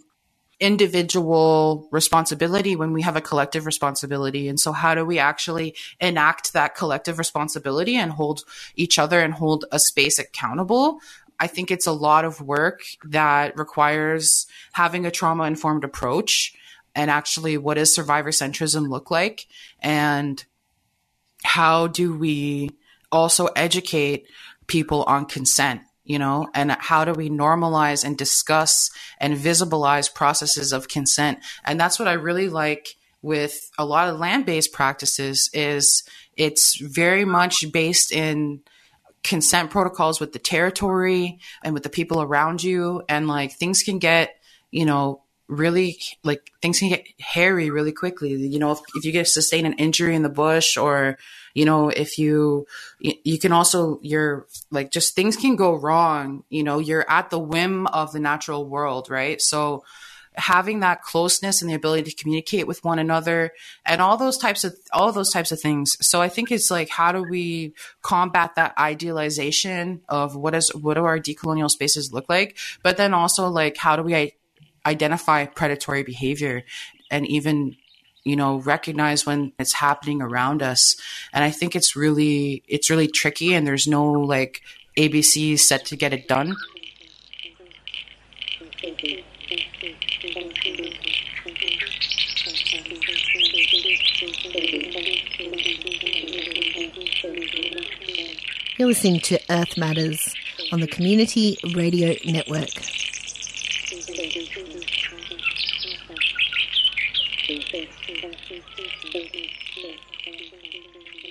individual 0.59 1.87
responsibility 1.91 2.75
when 2.75 2.91
we 2.91 3.03
have 3.03 3.15
a 3.15 3.21
collective 3.21 3.65
responsibility. 3.65 4.47
And 4.47 4.59
so 4.59 4.71
how 4.71 4.95
do 4.95 5.05
we 5.05 5.19
actually 5.19 5.75
enact 5.99 6.53
that 6.53 6.75
collective 6.75 7.19
responsibility 7.19 7.95
and 7.95 8.11
hold 8.11 8.43
each 8.75 8.97
other 8.97 9.19
and 9.19 9.33
hold 9.33 9.65
a 9.71 9.79
space 9.79 10.17
accountable? 10.17 10.99
I 11.39 11.45
think 11.45 11.69
it's 11.69 11.85
a 11.85 11.91
lot 11.91 12.25
of 12.25 12.41
work 12.41 12.81
that 13.03 13.57
requires 13.57 14.47
having 14.73 15.05
a 15.05 15.11
trauma 15.11 15.43
informed 15.43 15.83
approach 15.83 16.55
and 16.97 17.09
actually 17.09 17.57
what 17.57 17.75
does 17.75 17.95
survivor 17.95 18.31
centrism 18.31 18.89
look 18.89 19.09
like? 19.09 19.47
And 19.79 20.43
how 21.43 21.87
do 21.87 22.17
we 22.17 22.71
also 23.11 23.45
educate 23.55 24.27
people 24.67 25.03
on 25.03 25.25
consent 25.25 25.81
you 26.03 26.17
know? 26.17 26.47
And 26.55 26.71
how 26.71 27.03
do 27.03 27.11
we 27.11 27.29
normalize 27.29 28.05
and 28.05 28.17
discuss 28.17 28.89
and 29.19 29.35
visibilize 29.35 30.13
processes 30.13 30.71
of 30.71 30.87
consent? 30.87 31.39
And 31.65 31.77
that's 31.77 31.99
what 31.99 32.07
i 32.07 32.13
really 32.13 32.47
like 32.47 32.95
with 33.21 33.69
a 33.77 33.85
lot 33.85 34.07
of 34.07 34.17
land-based 34.17 34.71
practices 34.71 35.49
is 35.53 36.03
it's 36.37 36.79
very 36.79 37.25
much 37.25 37.65
based 37.73 38.13
in 38.13 38.61
consent 39.23 39.69
protocols 39.69 40.21
with 40.21 40.31
the 40.31 40.39
territory 40.39 41.39
and 41.61 41.73
with 41.73 41.83
the 41.83 41.89
people 41.89 42.21
around 42.21 42.63
you. 42.63 43.03
And 43.09 43.27
like 43.27 43.51
things 43.51 43.83
can 43.83 43.99
get 43.99 44.35
you 44.71 44.85
know 44.85 45.23
really 45.47 45.99
like 46.23 46.51
things 46.61 46.79
can 46.79 46.89
get 46.89 47.05
hairy 47.19 47.69
really 47.69 47.91
quickly. 47.91 48.31
You 48.31 48.59
know 48.59 48.71
if, 48.71 48.79
if 48.95 49.05
you 49.05 49.11
get 49.11 49.27
sustain 49.27 49.65
an 49.65 49.73
injury 49.73 50.15
in 50.15 50.23
the 50.23 50.29
bush 50.29 50.77
or 50.77 51.17
you 51.53 51.65
know 51.65 51.89
if 51.89 52.17
you 52.17 52.67
you 52.99 53.39
can 53.39 53.51
also 53.51 53.99
you're 54.01 54.47
like 54.71 54.91
just 54.91 55.15
things 55.15 55.37
can 55.37 55.55
go 55.55 55.73
wrong. 55.73 56.43
You 56.49 56.63
know 56.63 56.79
you're 56.79 57.09
at 57.09 57.29
the 57.29 57.39
whim 57.39 57.87
of 57.87 58.11
the 58.11 58.19
natural 58.19 58.67
world 58.67 59.09
right? 59.09 59.41
So 59.41 59.83
having 60.37 60.81
that 60.81 61.01
closeness 61.01 61.61
and 61.61 61.69
the 61.69 61.75
ability 61.75 62.11
to 62.11 62.15
communicate 62.15 62.67
with 62.67 62.83
one 62.83 62.99
another 62.99 63.51
and 63.85 64.01
all 64.01 64.17
those 64.17 64.37
types 64.37 64.63
of 64.63 64.75
all 64.93 65.11
those 65.11 65.31
types 65.31 65.51
of 65.51 65.59
things. 65.59 65.97
So 66.01 66.21
i 66.21 66.29
think 66.29 66.51
it's 66.51 66.69
like 66.69 66.89
how 66.89 67.11
do 67.11 67.23
we 67.23 67.73
combat 68.01 68.55
that 68.55 68.77
idealization 68.77 70.01
of 70.07 70.35
what 70.35 70.53
is 70.53 70.69
what 70.75 70.95
do 70.95 71.05
our 71.05 71.19
decolonial 71.19 71.71
spaces 71.71 72.13
look 72.13 72.25
like? 72.29 72.57
But 72.83 72.97
then 72.97 73.13
also 73.13 73.47
like 73.47 73.77
how 73.77 73.95
do 73.95 74.03
we 74.03 74.13
identify 74.87 75.45
predatory 75.45 76.01
behavior 76.01 76.63
and 77.11 77.27
even 77.27 77.75
you 78.23 78.35
know 78.35 78.57
recognize 78.61 79.25
when 79.25 79.51
it's 79.59 79.73
happening 79.73 80.21
around 80.21 80.63
us 80.63 80.95
and 81.33 81.43
i 81.43 81.51
think 81.51 81.75
it's 81.75 81.95
really 81.95 82.63
it's 82.67 82.89
really 82.89 83.07
tricky 83.07 83.53
and 83.53 83.67
there's 83.67 83.87
no 83.87 84.11
like 84.11 84.61
abc 84.97 85.59
set 85.59 85.85
to 85.85 85.95
get 85.95 86.13
it 86.13 86.27
done 86.27 86.55
You're 98.77 98.89
listening 98.89 99.19
to 99.21 99.39
Earth 99.49 99.75
Matters 99.75 100.35
on 100.71 100.81
the 100.81 100.87
Community 100.87 101.57
Radio 101.73 102.15
Network. 102.25 102.69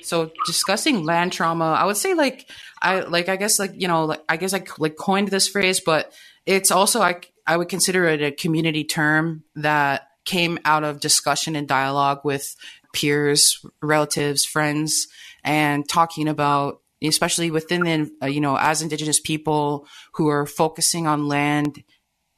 So 0.06 0.30
discussing 0.46 1.04
land 1.04 1.32
trauma, 1.32 1.64
I 1.64 1.84
would 1.84 1.96
say 1.96 2.14
like 2.14 2.48
I 2.80 3.00
like 3.00 3.28
I 3.28 3.36
guess 3.36 3.58
like 3.58 3.72
you 3.75 3.88
know 3.88 4.06
like 4.06 4.22
I 4.28 4.36
guess 4.36 4.54
I 4.54 4.64
like 4.78 4.96
coined 4.96 5.28
this 5.28 5.48
phrase, 5.48 5.80
but 5.80 6.12
it's 6.44 6.70
also 6.70 7.00
I 7.00 7.20
I 7.46 7.56
would 7.56 7.68
consider 7.68 8.06
it 8.06 8.22
a 8.22 8.30
community 8.30 8.84
term 8.84 9.44
that 9.56 10.08
came 10.25 10.58
out 10.64 10.84
of 10.84 11.00
discussion 11.00 11.54
and 11.56 11.68
dialogue 11.68 12.20
with 12.25 12.56
peers, 12.92 13.64
relatives, 13.82 14.44
friends, 14.44 15.08
and 15.44 15.88
talking 15.88 16.28
about 16.28 16.80
especially 17.02 17.50
within 17.50 17.82
the 17.82 18.10
uh, 18.22 18.26
you 18.26 18.40
know 18.40 18.56
as 18.56 18.82
indigenous 18.82 19.20
people 19.20 19.86
who 20.12 20.28
are 20.28 20.46
focusing 20.46 21.06
on 21.06 21.28
land 21.28 21.84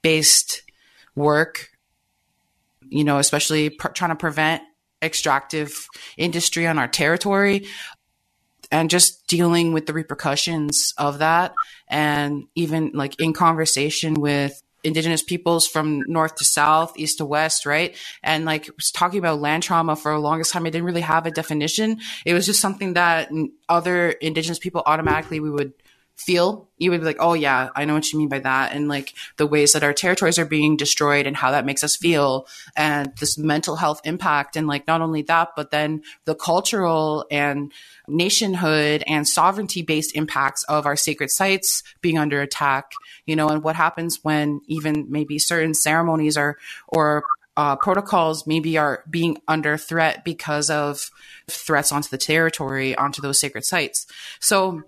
based 0.02 0.62
work 1.14 1.70
you 2.90 3.04
know, 3.04 3.18
especially 3.18 3.70
pr- 3.70 3.88
trying 3.88 4.10
to 4.10 4.16
prevent 4.16 4.62
extractive 5.02 5.88
industry 6.16 6.66
on 6.66 6.78
our 6.78 6.88
territory 6.88 7.66
and 8.70 8.90
just 8.90 9.26
dealing 9.26 9.72
with 9.72 9.86
the 9.86 9.92
repercussions 9.92 10.92
of 10.98 11.18
that. 11.18 11.54
And 11.88 12.44
even 12.54 12.92
like 12.94 13.18
in 13.20 13.32
conversation 13.32 14.14
with 14.14 14.62
indigenous 14.84 15.22
peoples 15.22 15.66
from 15.66 16.04
north 16.06 16.36
to 16.36 16.44
south 16.44 16.96
east 16.96 17.18
to 17.18 17.26
west 17.26 17.66
right? 17.66 17.96
And 18.22 18.44
like 18.44 18.68
was 18.76 18.90
talking 18.90 19.18
about 19.18 19.40
land 19.40 19.62
trauma 19.64 19.96
for 19.96 20.12
the 20.12 20.18
longest 20.18 20.52
time 20.52 20.66
i 20.66 20.70
didn't 20.70 20.86
really 20.86 21.00
have 21.00 21.26
a 21.26 21.30
definition. 21.30 21.98
It 22.24 22.34
was 22.34 22.46
just 22.46 22.60
something 22.60 22.94
that 22.94 23.30
other 23.68 24.10
indigenous 24.10 24.58
people 24.58 24.82
automatically 24.86 25.40
we 25.40 25.50
would 25.50 25.72
feel, 26.18 26.68
you 26.78 26.90
would 26.90 27.00
be 27.00 27.06
like, 27.06 27.20
oh 27.20 27.34
yeah, 27.34 27.68
I 27.76 27.84
know 27.84 27.94
what 27.94 28.12
you 28.12 28.18
mean 28.18 28.28
by 28.28 28.40
that. 28.40 28.72
And 28.72 28.88
like 28.88 29.14
the 29.36 29.46
ways 29.46 29.72
that 29.72 29.84
our 29.84 29.92
territories 29.92 30.38
are 30.38 30.44
being 30.44 30.76
destroyed 30.76 31.26
and 31.26 31.36
how 31.36 31.52
that 31.52 31.64
makes 31.64 31.84
us 31.84 31.96
feel 31.96 32.48
and 32.76 33.12
this 33.18 33.38
mental 33.38 33.76
health 33.76 34.00
impact. 34.04 34.56
And 34.56 34.66
like 34.66 34.86
not 34.86 35.00
only 35.00 35.22
that, 35.22 35.50
but 35.54 35.70
then 35.70 36.02
the 36.24 36.34
cultural 36.34 37.24
and 37.30 37.72
nationhood 38.08 39.04
and 39.06 39.28
sovereignty 39.28 39.82
based 39.82 40.14
impacts 40.16 40.64
of 40.64 40.86
our 40.86 40.96
sacred 40.96 41.30
sites 41.30 41.84
being 42.00 42.18
under 42.18 42.42
attack, 42.42 42.90
you 43.24 43.36
know, 43.36 43.48
and 43.48 43.62
what 43.62 43.76
happens 43.76 44.18
when 44.22 44.60
even 44.66 45.06
maybe 45.08 45.38
certain 45.38 45.72
ceremonies 45.72 46.36
are, 46.36 46.58
or 46.88 47.22
uh, 47.56 47.76
protocols 47.76 48.46
maybe 48.46 48.76
are 48.76 49.04
being 49.08 49.36
under 49.46 49.76
threat 49.76 50.24
because 50.24 50.68
of 50.68 51.10
threats 51.48 51.92
onto 51.92 52.08
the 52.08 52.18
territory, 52.18 52.94
onto 52.96 53.22
those 53.22 53.38
sacred 53.38 53.64
sites. 53.64 54.06
So 54.40 54.82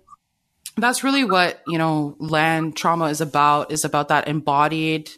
that's 0.77 1.03
really 1.03 1.23
what 1.23 1.61
you 1.67 1.77
know 1.77 2.15
land 2.19 2.75
trauma 2.75 3.05
is 3.05 3.21
about 3.21 3.71
is 3.71 3.85
about 3.85 4.07
that 4.09 4.27
embodied 4.27 5.09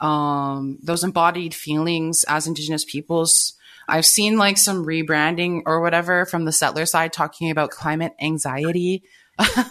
um, 0.00 0.78
those 0.82 1.04
embodied 1.04 1.54
feelings 1.54 2.24
as 2.24 2.46
Indigenous 2.46 2.84
peoples. 2.84 3.54
I've 3.86 4.06
seen 4.06 4.38
like 4.38 4.56
some 4.56 4.86
rebranding 4.86 5.62
or 5.66 5.80
whatever 5.80 6.24
from 6.24 6.44
the 6.44 6.52
settler 6.52 6.86
side 6.86 7.12
talking 7.12 7.50
about 7.50 7.70
climate 7.70 8.14
anxiety, 8.20 9.02
which 9.38 9.48
I 9.56 9.62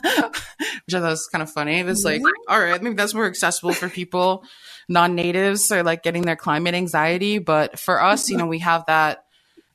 thought 0.91 1.01
was 1.01 1.27
kind 1.27 1.41
of 1.41 1.49
funny. 1.49 1.79
It 1.79 1.85
was 1.85 2.03
like, 2.03 2.21
all 2.47 2.59
right, 2.59 2.81
maybe 2.81 2.95
that's 2.95 3.13
more 3.13 3.25
accessible 3.25 3.73
for 3.73 3.89
people, 3.89 4.43
non 4.88 5.15
natives 5.15 5.71
are 5.71 5.83
like 5.83 6.03
getting 6.03 6.23
their 6.23 6.35
climate 6.35 6.75
anxiety. 6.75 7.39
But 7.39 7.79
for 7.79 8.01
us, 8.01 8.29
you 8.29 8.38
know, 8.38 8.47
we 8.47 8.59
have 8.59 8.85
that 8.88 9.25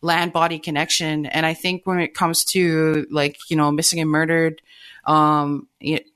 land 0.03 0.33
body 0.33 0.59
connection. 0.59 1.27
And 1.27 1.47
I 1.47 1.55
think 1.55 1.87
when 1.87 2.01
it 2.01 2.15
comes 2.15 2.45
to 2.47 3.07
like, 3.11 3.39
you 3.49 3.57
know, 3.57 3.73
missing 3.73 4.01
and 4.01 4.11
murdered, 4.11 4.61
um, 5.07 5.69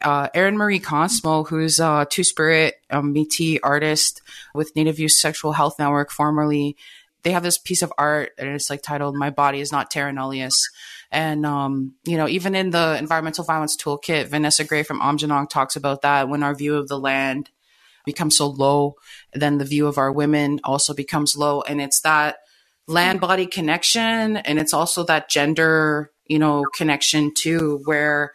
uh, 0.03 0.29
Erin 0.35 0.57
Marie 0.57 0.81
Konsmo, 0.81 1.47
who's 1.47 1.79
a 1.79 2.07
Two 2.09 2.25
Spirit 2.25 2.75
um, 2.91 3.15
Métis 3.15 3.59
artist 3.63 4.23
with 4.55 4.75
Native 4.75 4.99
Youth 4.99 5.13
Sexual 5.13 5.53
Health 5.53 5.79
Network, 5.79 6.11
formerly, 6.11 6.77
they 7.23 7.33
have 7.33 7.43
this 7.43 7.59
piece 7.59 7.83
of 7.83 7.93
art 7.99 8.33
and 8.39 8.49
it's 8.49 8.71
like 8.71 8.83
titled 8.83 9.15
"My 9.15 9.31
Body 9.31 9.61
Is 9.61 9.73
Not 9.73 9.91
Terra 9.91 10.13
Nullius." 10.13 10.55
And 11.11 11.45
um, 11.45 11.95
you 12.05 12.17
know, 12.17 12.29
even 12.29 12.55
in 12.55 12.71
the 12.71 12.97
environmental 12.99 13.45
violence 13.45 13.77
toolkit, 13.77 14.29
Vanessa 14.29 14.65
Gray 14.65 14.83
from 14.83 15.01
Aamjiwnaang 15.01 15.51
talks 15.51 15.77
about 15.77 16.03
that 16.03 16.29
when 16.29 16.43
our 16.43 16.55
view 16.55 16.77
of 16.77 16.89
the 16.89 16.99
land 16.99 17.51
becomes 18.05 18.37
so 18.37 18.47
low, 18.47 18.95
then 19.33 19.59
the 19.59 19.65
view 19.65 19.87
of 19.87 19.99
our 19.99 20.13
women 20.13 20.61
also 20.65 20.95
becomes 20.95 21.37
low, 21.37 21.61
and 21.63 21.81
it's 21.81 22.01
that 22.01 22.37
land 22.87 23.21
body 23.21 23.47
connection, 23.47 24.39
and 24.39 24.59
it's 24.59 24.73
also 24.73 25.05
that 25.05 25.29
gender, 25.29 26.11
you 26.27 26.39
know, 26.39 26.65
connection 26.75 27.33
too, 27.35 27.83
where 27.85 28.33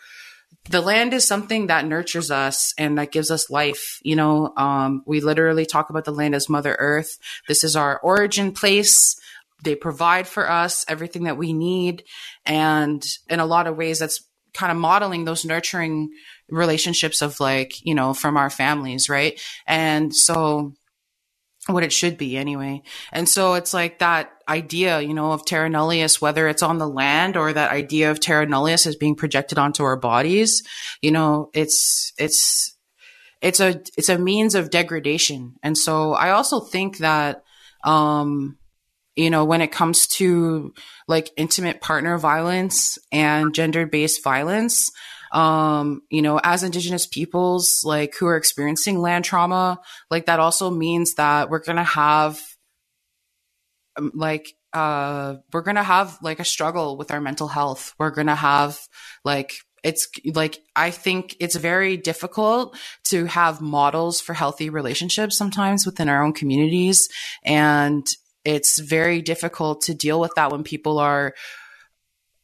the 0.70 0.82
land 0.82 1.14
is 1.14 1.28
something 1.28 1.68
that 1.68 1.86
nurtures 1.86 2.32
us 2.32 2.74
and 2.78 2.98
that 2.98 3.12
gives 3.12 3.30
us 3.30 3.50
life. 3.50 4.00
You 4.04 4.16
know, 4.16 4.54
um, 4.56 5.04
we 5.06 5.20
literally 5.20 5.66
talk 5.66 5.90
about 5.90 6.06
the 6.06 6.12
land 6.12 6.36
as 6.36 6.50
Mother 6.50 6.76
Earth. 6.80 7.18
This 7.48 7.64
is 7.64 7.76
our 7.76 8.00
origin 8.00 8.52
place. 8.54 9.20
They 9.64 9.76
provide 9.76 10.28
for 10.28 10.50
us 10.50 10.86
everything 10.88 11.24
that 11.24 11.38
we 11.38 11.54
need. 11.54 12.04
And 12.46 13.06
in 13.30 13.40
a 13.40 13.46
lot 13.46 13.68
of 13.68 13.78
ways, 13.78 14.00
that's 14.00 14.24
kind 14.54 14.72
of 14.72 14.78
modeling 14.78 15.26
those 15.26 15.46
nurturing 15.46 16.12
relationships 16.50 17.22
of 17.22 17.40
like, 17.40 17.86
you 17.86 17.96
know, 17.96 18.14
from 18.14 18.38
our 18.38 18.50
families, 18.50 19.10
right? 19.10 19.40
And 19.68 20.16
so 20.16 20.74
what 21.68 21.84
it 21.84 21.94
should 21.94 22.18
be 22.18 22.36
anyway. 22.36 22.82
And 23.12 23.28
so 23.28 23.54
it's 23.54 23.74
like 23.74 24.00
that 24.00 24.32
idea, 24.50 25.00
you 25.00 25.14
know, 25.14 25.32
of 25.32 25.46
terra 25.46 25.70
nullius, 25.70 26.20
whether 26.20 26.48
it's 26.48 26.64
on 26.64 26.78
the 26.78 26.88
land 26.88 27.38
or 27.38 27.54
that 27.54 27.72
idea 27.72 28.12
of 28.12 28.20
terra 28.20 28.46
nullius 28.46 28.86
is 28.86 28.98
being 28.98 29.16
projected 29.16 29.58
onto 29.58 29.84
our 29.84 29.96
bodies, 29.96 30.64
you 31.02 31.12
know, 31.12 31.50
it's, 31.54 32.12
it's, 32.18 32.76
it's 33.42 33.62
a, 33.62 33.82
it's 33.98 34.10
a 34.10 34.18
means 34.18 34.56
of 34.56 34.72
degradation. 34.72 35.56
And 35.64 35.78
so 35.78 36.14
I 36.14 36.32
also 36.32 36.60
think 36.60 36.98
that, 36.98 37.44
um, 37.86 38.58
you 39.16 39.30
know, 39.30 39.46
when 39.46 39.62
it 39.62 39.72
comes 39.72 40.08
to 40.08 40.74
like 41.08 41.32
intimate 41.38 41.82
partner 41.82 42.18
violence 42.18 42.98
and 43.12 43.54
gender 43.54 43.86
based 43.86 44.24
violence, 44.24 44.92
um, 45.34 46.04
you 46.12 46.22
know, 46.22 46.40
as 46.44 46.64
Indigenous 46.64 47.08
peoples, 47.08 47.82
like 47.84 48.16
who 48.16 48.28
are 48.28 48.38
experiencing 48.38 49.02
land 49.02 49.26
trauma, 49.26 49.80
like 50.12 50.28
that 50.28 50.40
also 50.40 50.70
means 50.70 51.16
that 51.16 51.50
we're 51.50 51.60
going 51.60 51.78
to 51.78 51.84
have, 51.84 52.40
um, 53.98 54.12
like, 54.14 54.54
uh, 54.74 55.36
we're 55.52 55.62
going 55.64 55.76
to 55.76 55.84
have 55.84 56.18
like 56.22 56.40
a 56.40 56.46
struggle 56.46 56.98
with 56.98 57.12
our 57.12 57.20
mental 57.20 57.48
health. 57.48 57.94
We're 57.98 58.12
going 58.12 58.28
to 58.28 58.36
have 58.36 58.80
like, 59.26 59.56
it's 59.84 60.08
like, 60.34 60.60
I 60.76 60.92
think 60.92 61.36
it's 61.40 61.56
very 61.56 61.98
difficult 61.98 62.78
to 63.06 63.26
have 63.26 63.60
models 63.60 64.22
for 64.22 64.34
healthy 64.34 64.70
relationships 64.70 65.38
sometimes 65.38 65.86
within 65.86 66.10
our 66.10 66.24
own 66.24 66.34
communities. 66.34 67.10
And 67.44 68.08
it's 68.46 68.80
very 68.80 69.22
difficult 69.22 69.82
to 69.82 69.94
deal 69.94 70.20
with 70.20 70.32
that 70.36 70.52
when 70.52 70.64
people 70.64 71.00
are 71.00 71.34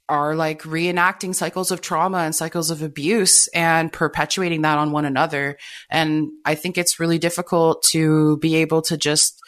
are 0.10 0.36
like 0.36 0.64
reenacting 0.64 1.36
cycles 1.36 1.72
of 1.72 1.82
trauma 1.82 2.20
and 2.20 2.36
cycles 2.36 2.72
of 2.72 2.82
abuse 2.82 3.48
and 3.50 3.94
perpetuating 3.94 4.64
that 4.64 4.78
on 4.78 4.92
one 4.92 5.06
another. 5.06 5.58
And 5.90 6.30
I 6.44 6.56
think 6.56 6.78
it's 6.78 7.00
really 7.00 7.20
difficult 7.20 7.84
to 7.92 8.38
be 8.38 8.56
able 8.56 8.82
to 8.84 8.98
just, 8.98 9.40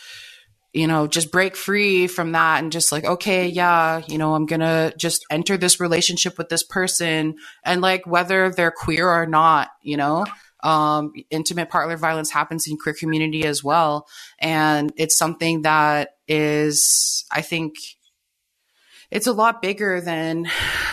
you 0.72 0.88
know, 0.88 1.08
just 1.08 1.32
break 1.32 1.56
free 1.56 2.08
from 2.08 2.34
that 2.34 2.64
and 2.64 2.72
just 2.72 2.92
like, 2.92 3.04
okay, 3.04 3.48
yeah, 3.48 4.02
you 4.08 4.18
know, 4.18 4.36
I'm 4.36 4.46
going 4.46 4.62
to 4.62 4.94
just 4.98 5.26
enter 5.32 5.58
this 5.58 5.80
relationship 5.80 6.38
with 6.38 6.50
this 6.50 6.64
person 6.64 7.36
and 7.66 7.82
like 7.82 8.06
whether 8.06 8.52
they're 8.52 8.72
queer 8.72 9.10
or 9.10 9.26
not, 9.26 9.70
you 9.82 9.98
know, 9.98 10.26
um, 10.64 11.12
intimate 11.32 11.70
partner 11.70 11.98
violence 11.98 12.30
happens 12.30 12.68
in 12.68 12.78
queer 12.78 12.94
community 12.94 13.46
as 13.46 13.64
well. 13.64 14.08
And 14.40 14.94
it's 14.96 15.18
something 15.18 15.64
that 15.64 16.16
is, 16.28 17.26
I 17.32 17.42
think, 17.42 17.76
it's 19.12 19.28
a 19.28 19.34
lot 19.34 19.62
bigger 19.62 20.02
than 20.02 20.48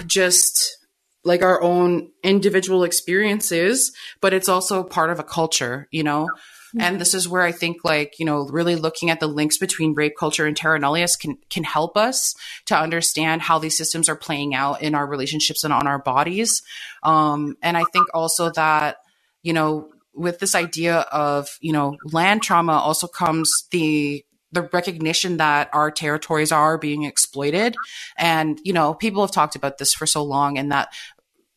just 0.07 0.77
like 1.25 1.43
our 1.43 1.63
own 1.63 2.11
individual 2.23 2.85
experiences, 2.85 3.93
but 4.21 4.33
it's 4.33 4.49
also 4.49 4.83
part 4.83 5.11
of 5.11 5.19
a 5.19 5.25
culture, 5.25 5.89
you 5.91 6.03
know? 6.03 6.29
Mm-hmm. 6.69 6.81
And 6.81 7.01
this 7.01 7.15
is 7.15 7.29
where 7.29 7.43
I 7.43 7.53
think 7.53 7.79
like, 7.85 8.19
you 8.19 8.27
know, 8.27 8.47
really 8.49 8.77
looking 8.77 9.11
at 9.11 9.21
the 9.21 9.27
links 9.27 9.59
between 9.59 9.95
rape 9.95 10.15
culture 10.19 10.47
and 10.47 10.57
terra 10.57 10.79
nullius 10.79 11.17
can, 11.19 11.39
can 11.49 11.65
help 11.65 11.97
us 11.97 12.35
to 12.67 12.77
understand 12.77 13.43
how 13.43 13.59
these 13.59 13.77
systems 13.77 14.09
are 14.09 14.17
playing 14.17 14.55
out 14.55 14.83
in 14.83 14.95
our 14.95 15.07
relationships 15.07 15.65
and 15.65 15.73
on 15.73 15.87
our 15.87 15.99
bodies. 15.99 16.63
Um, 17.03 17.57
and 17.63 17.77
I 17.77 17.85
think 17.93 18.09
also 18.13 18.51
that, 18.51 18.97
you 19.43 19.53
know, 19.53 19.89
with 20.15 20.41
this 20.41 20.55
idea 20.55 20.99
of, 21.13 21.49
you 21.61 21.73
know, 21.73 21.97
land 22.05 22.43
trauma 22.43 22.73
also 22.73 23.07
comes 23.07 23.51
the 23.71 24.25
the 24.53 24.69
recognition 24.73 25.37
that 25.39 25.69
our 25.73 25.91
territories 25.91 26.53
are 26.53 26.79
being 26.79 27.05
exploited. 27.05 27.75
And, 28.17 28.61
you 28.65 28.73
know, 28.73 28.95
people 28.95 29.23
have 29.23 29.33
talked 29.33 29.57
about 29.57 29.79
this 29.79 29.93
for 29.93 30.07
so 30.07 30.23
long 30.23 30.59
and 30.59 30.73
that 30.73 30.89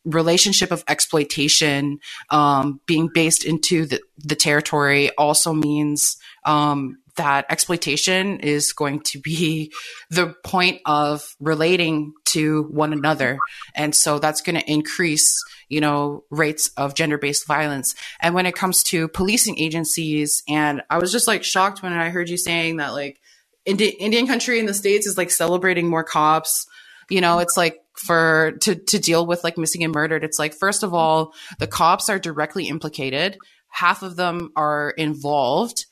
relationship 0.04 0.70
of 0.70 0.84
exploitation 0.88 1.98
um, 2.30 2.80
being 2.86 3.08
based 3.12 3.44
into 3.44 3.86
the, 3.86 4.00
the 4.18 4.34
territory 4.34 5.10
also 5.16 5.52
means 5.52 6.16
um, 6.44 6.98
that 7.16 7.46
exploitation 7.50 8.40
is 8.40 8.72
going 8.72 9.00
to 9.00 9.20
be 9.20 9.72
the 10.10 10.34
point 10.44 10.80
of 10.86 11.36
relating 11.40 12.12
to 12.26 12.64
one 12.64 12.92
another. 12.92 13.38
And 13.74 13.94
so 13.94 14.18
that's 14.18 14.40
going 14.40 14.56
to 14.56 14.70
increase, 14.70 15.42
you 15.68 15.80
know, 15.80 16.24
rates 16.30 16.70
of 16.76 16.94
gender 16.94 17.18
based 17.18 17.46
violence. 17.46 17.94
And 18.20 18.34
when 18.34 18.46
it 18.46 18.54
comes 18.54 18.82
to 18.84 19.08
policing 19.08 19.58
agencies, 19.58 20.42
and 20.48 20.82
I 20.90 20.98
was 20.98 21.12
just 21.12 21.26
like 21.28 21.44
shocked 21.44 21.82
when 21.82 21.92
I 21.92 22.10
heard 22.10 22.28
you 22.28 22.36
saying 22.36 22.78
that 22.78 22.92
like 22.92 23.20
Indi- 23.64 23.96
Indian 24.00 24.26
country 24.26 24.58
in 24.58 24.66
the 24.66 24.74
States 24.74 25.06
is 25.06 25.16
like 25.16 25.30
celebrating 25.30 25.88
more 25.88 26.04
cops. 26.04 26.66
You 27.10 27.20
know, 27.20 27.38
it's 27.38 27.56
like 27.56 27.78
for 27.94 28.52
to 28.62 28.74
to 28.74 28.98
deal 28.98 29.26
with 29.26 29.44
like 29.44 29.58
missing 29.58 29.84
and 29.84 29.94
murdered. 29.94 30.24
It's 30.24 30.38
like 30.38 30.54
first 30.54 30.82
of 30.82 30.94
all, 30.94 31.34
the 31.58 31.66
cops 31.66 32.08
are 32.08 32.18
directly 32.18 32.68
implicated. 32.68 33.38
Half 33.68 34.02
of 34.02 34.16
them 34.16 34.50
are 34.56 34.90
involved 34.90 35.86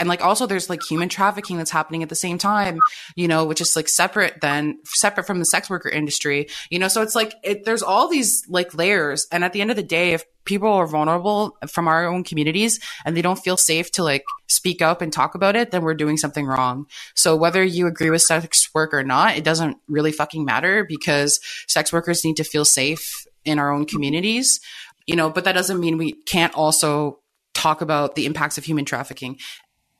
and 0.00 0.08
like 0.08 0.24
also 0.24 0.46
there's 0.46 0.70
like 0.70 0.82
human 0.82 1.08
trafficking 1.08 1.56
that's 1.56 1.70
happening 1.70 2.02
at 2.02 2.08
the 2.08 2.14
same 2.14 2.38
time 2.38 2.78
you 3.16 3.28
know 3.28 3.44
which 3.44 3.60
is 3.60 3.74
like 3.76 3.88
separate 3.88 4.40
then 4.40 4.78
separate 4.84 5.26
from 5.26 5.38
the 5.38 5.44
sex 5.44 5.68
worker 5.68 5.88
industry 5.88 6.48
you 6.70 6.78
know? 6.78 6.88
So 6.88 7.02
it's 7.02 7.14
like 7.14 7.34
it, 7.42 7.64
there's 7.64 7.82
all 7.82 8.08
these 8.08 8.44
like 8.48 8.74
layers. 8.74 9.26
And 9.32 9.44
at 9.44 9.52
the 9.52 9.60
end 9.60 9.70
of 9.70 9.76
the 9.76 9.82
day 9.82 10.12
if 10.12 10.24
people 10.44 10.72
are 10.72 10.86
vulnerable 10.86 11.58
from 11.68 11.88
our 11.88 12.06
own 12.06 12.24
communities 12.24 12.80
and 13.04 13.16
they 13.16 13.22
don't 13.22 13.38
feel 13.38 13.56
safe 13.56 13.90
to 13.92 14.02
like 14.02 14.24
speak 14.46 14.80
up 14.80 15.02
and 15.02 15.12
talk 15.12 15.34
about 15.34 15.56
it 15.56 15.70
then 15.70 15.82
we're 15.82 15.94
doing 15.94 16.16
something 16.16 16.46
wrong. 16.46 16.86
So 17.14 17.36
whether 17.36 17.62
you 17.62 17.86
agree 17.86 18.10
with 18.10 18.22
sex 18.22 18.68
work 18.74 18.94
or 18.94 19.04
not 19.04 19.36
it 19.36 19.44
doesn't 19.44 19.76
really 19.88 20.12
fucking 20.12 20.44
matter 20.44 20.84
because 20.84 21.40
sex 21.66 21.92
workers 21.92 22.24
need 22.24 22.36
to 22.36 22.44
feel 22.44 22.64
safe 22.64 23.26
in 23.44 23.58
our 23.58 23.72
own 23.72 23.86
communities 23.86 24.60
you 25.06 25.16
know? 25.16 25.30
But 25.30 25.44
that 25.44 25.52
doesn't 25.52 25.80
mean 25.80 25.96
we 25.96 26.12
can't 26.12 26.54
also 26.54 27.20
talk 27.54 27.80
about 27.80 28.14
the 28.14 28.26
impacts 28.26 28.58
of 28.58 28.64
human 28.64 28.84
trafficking 28.84 29.38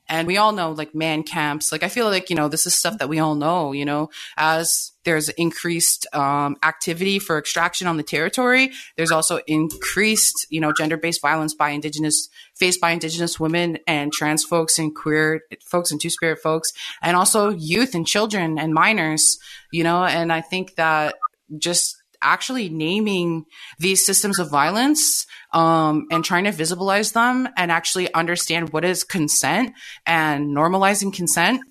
and 0.09 0.27
we 0.27 0.37
all 0.37 0.51
know 0.51 0.71
like 0.71 0.93
man 0.93 1.23
camps. 1.23 1.71
Like 1.71 1.83
I 1.83 1.89
feel 1.89 2.07
like, 2.07 2.29
you 2.29 2.35
know, 2.35 2.49
this 2.49 2.65
is 2.65 2.75
stuff 2.75 2.97
that 2.97 3.07
we 3.07 3.19
all 3.19 3.35
know, 3.35 3.71
you 3.71 3.85
know, 3.85 4.09
as 4.35 4.91
there's 5.05 5.29
increased 5.29 6.05
um, 6.13 6.57
activity 6.63 7.19
for 7.19 7.37
extraction 7.37 7.87
on 7.87 7.97
the 7.97 8.03
territory. 8.03 8.71
There's 8.97 9.11
also 9.11 9.39
increased, 9.47 10.45
you 10.49 10.59
know, 10.59 10.73
gender-based 10.73 11.21
violence 11.21 11.53
by 11.53 11.69
indigenous, 11.69 12.27
faced 12.55 12.81
by 12.81 12.91
indigenous 12.91 13.39
women 13.39 13.77
and 13.87 14.11
trans 14.11 14.43
folks 14.43 14.77
and 14.77 14.93
queer 14.93 15.41
folks 15.65 15.91
and 15.91 16.01
two-spirit 16.01 16.39
folks, 16.39 16.73
and 17.01 17.15
also 17.15 17.49
youth 17.49 17.95
and 17.95 18.05
children 18.05 18.59
and 18.59 18.73
minors, 18.73 19.37
you 19.71 19.83
know, 19.83 20.03
and 20.03 20.33
I 20.33 20.41
think 20.41 20.75
that 20.75 21.15
just 21.57 21.95
actually 22.21 22.69
naming 22.69 23.45
these 23.77 24.05
systems 24.05 24.39
of 24.39 24.49
violence 24.49 25.25
um, 25.53 26.05
and 26.11 26.23
trying 26.23 26.43
to 26.43 26.51
visibilize 26.51 27.13
them 27.13 27.47
and 27.57 27.71
actually 27.71 28.13
understand 28.13 28.69
what 28.71 28.85
is 28.85 29.03
consent 29.03 29.73
and 30.05 30.55
normalizing 30.55 31.13
consent 31.13 31.61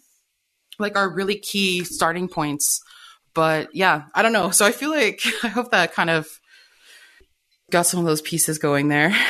like 0.79 0.97
are 0.97 1.13
really 1.13 1.39
key 1.39 1.85
starting 1.85 2.29
points. 2.29 2.81
But 3.35 3.75
yeah 3.75 4.05
i 4.15 4.23
don't 4.23 4.33
know. 4.33 4.51
So 4.51 4.67
i 4.67 4.73
feel 4.73 4.91
like 4.91 5.21
i 5.43 5.49
hope 5.49 5.71
that 5.71 5.93
kind 5.93 6.11
of 6.11 6.27
got 7.71 7.87
some 7.87 8.01
of 8.01 8.07
those 8.07 8.23
pieces 8.23 8.59
going 8.59 8.89
there. 8.89 9.15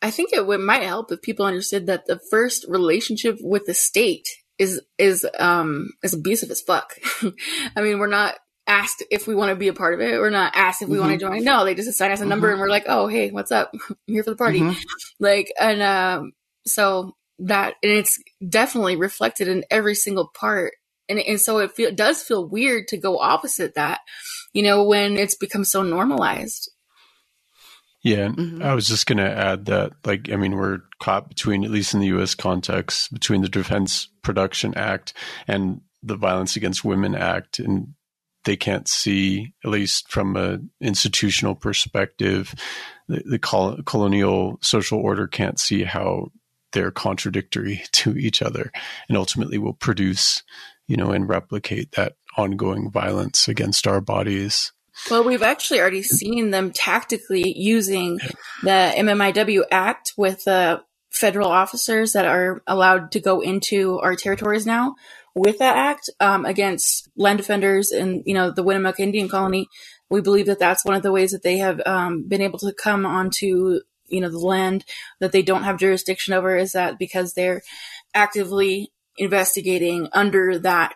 I 0.00 0.12
think 0.12 0.32
it 0.32 0.46
would, 0.46 0.60
might 0.60 0.84
help 0.84 1.10
if 1.10 1.22
people 1.22 1.44
understood 1.44 1.86
that 1.86 2.06
the 2.06 2.20
first 2.30 2.64
relationship 2.68 3.38
with 3.40 3.66
the 3.66 3.74
state 3.74 4.28
is 4.56 4.80
is 4.96 5.26
um 5.38 5.90
is 6.02 6.14
abusive 6.14 6.50
as 6.50 6.60
fuck. 6.60 6.94
I 7.76 7.82
mean, 7.82 7.98
we're 7.98 8.06
not 8.06 8.36
asked 8.68 9.02
if 9.10 9.26
we 9.26 9.34
want 9.34 9.50
to 9.50 9.56
be 9.56 9.68
a 9.68 9.72
part 9.72 9.94
of 9.94 10.00
it. 10.00 10.18
We're 10.18 10.30
not 10.30 10.52
asked 10.54 10.82
if 10.82 10.88
we 10.88 10.98
mm-hmm. 10.98 11.08
want 11.08 11.20
to 11.20 11.26
join. 11.26 11.44
No, 11.44 11.64
they 11.64 11.74
just 11.74 11.88
assign 11.88 12.12
us 12.12 12.20
a 12.20 12.26
number 12.26 12.46
mm-hmm. 12.46 12.54
and 12.54 12.60
we're 12.60 12.68
like, 12.68 12.84
oh 12.86 13.08
hey, 13.08 13.30
what's 13.30 13.50
up? 13.50 13.72
I'm 13.72 13.96
here 14.06 14.22
for 14.22 14.30
the 14.30 14.36
party. 14.36 14.60
Mm-hmm. 14.60 14.78
Like 15.18 15.52
and 15.58 15.82
um 15.82 16.32
so 16.66 17.16
that 17.40 17.74
and 17.82 17.92
it's 17.92 18.22
definitely 18.46 18.96
reflected 18.96 19.48
in 19.48 19.64
every 19.70 19.94
single 19.94 20.28
part. 20.28 20.74
And, 21.10 21.18
and 21.18 21.40
so 21.40 21.58
it, 21.58 21.72
feel, 21.72 21.90
does 21.90 22.22
feel 22.22 22.46
weird 22.46 22.88
to 22.88 22.98
go 22.98 23.18
opposite 23.18 23.76
that, 23.76 24.00
you 24.52 24.62
know, 24.62 24.84
when 24.84 25.16
it's 25.16 25.36
become 25.36 25.64
so 25.64 25.82
normalized. 25.82 26.70
Yeah, 28.02 28.28
mm-hmm. 28.28 28.62
I 28.62 28.74
was 28.74 28.86
just 28.86 29.06
going 29.06 29.18
to 29.18 29.30
add 29.30 29.66
that, 29.66 29.92
like, 30.04 30.30
I 30.30 30.36
mean, 30.36 30.54
we're 30.54 30.80
caught 31.00 31.28
between, 31.28 31.64
at 31.64 31.70
least 31.70 31.94
in 31.94 32.00
the 32.00 32.08
U.S. 32.08 32.34
context, 32.34 33.12
between 33.12 33.42
the 33.42 33.48
Defense 33.48 34.08
Production 34.22 34.74
Act 34.76 35.14
and 35.48 35.80
the 36.02 36.16
Violence 36.16 36.56
Against 36.56 36.84
Women 36.84 37.14
Act, 37.14 37.58
and 37.58 37.94
they 38.48 38.56
can't 38.56 38.88
see, 38.88 39.52
at 39.62 39.70
least 39.70 40.10
from 40.10 40.34
an 40.34 40.70
institutional 40.80 41.54
perspective, 41.54 42.54
the, 43.06 43.22
the 43.26 43.38
col- 43.38 43.82
colonial 43.82 44.58
social 44.62 44.98
order 44.98 45.26
can't 45.26 45.60
see 45.60 45.84
how 45.84 46.32
they're 46.72 46.90
contradictory 46.90 47.82
to 47.92 48.16
each 48.16 48.40
other, 48.40 48.72
and 49.06 49.18
ultimately 49.18 49.58
will 49.58 49.74
produce, 49.74 50.42
you 50.86 50.96
know, 50.96 51.10
and 51.10 51.28
replicate 51.28 51.92
that 51.92 52.14
ongoing 52.38 52.90
violence 52.90 53.48
against 53.48 53.86
our 53.86 54.00
bodies. 54.00 54.72
Well, 55.10 55.24
we've 55.24 55.42
actually 55.42 55.80
already 55.80 56.02
seen 56.02 56.50
them 56.50 56.72
tactically 56.72 57.52
using 57.54 58.18
the 58.62 58.94
MMIW 58.96 59.64
Act 59.70 60.14
with 60.16 60.48
uh, 60.48 60.80
federal 61.10 61.50
officers 61.50 62.12
that 62.12 62.24
are 62.24 62.62
allowed 62.66 63.12
to 63.12 63.20
go 63.20 63.40
into 63.40 63.98
our 64.00 64.16
territories 64.16 64.64
now 64.64 64.94
with 65.38 65.58
that 65.58 65.76
act 65.76 66.10
um, 66.20 66.44
against 66.44 67.08
land 67.16 67.38
defenders 67.38 67.90
and 67.90 68.22
you 68.26 68.34
know 68.34 68.50
the 68.50 68.62
Winnemucca 68.62 69.02
Indian 69.02 69.28
Colony. 69.28 69.68
We 70.10 70.20
believe 70.20 70.46
that 70.46 70.58
that's 70.58 70.84
one 70.84 70.94
of 70.94 71.02
the 71.02 71.12
ways 71.12 71.32
that 71.32 71.42
they 71.42 71.58
have 71.58 71.82
um, 71.84 72.26
been 72.26 72.40
able 72.40 72.58
to 72.60 72.72
come 72.72 73.04
onto 73.04 73.80
you 74.06 74.20
know 74.20 74.30
the 74.30 74.38
land 74.38 74.84
that 75.20 75.32
they 75.32 75.42
don't 75.42 75.64
have 75.64 75.78
jurisdiction 75.78 76.34
over 76.34 76.56
is 76.56 76.72
that 76.72 76.98
because 76.98 77.34
they're 77.34 77.62
actively 78.14 78.90
investigating 79.18 80.08
under 80.12 80.58
that 80.60 80.94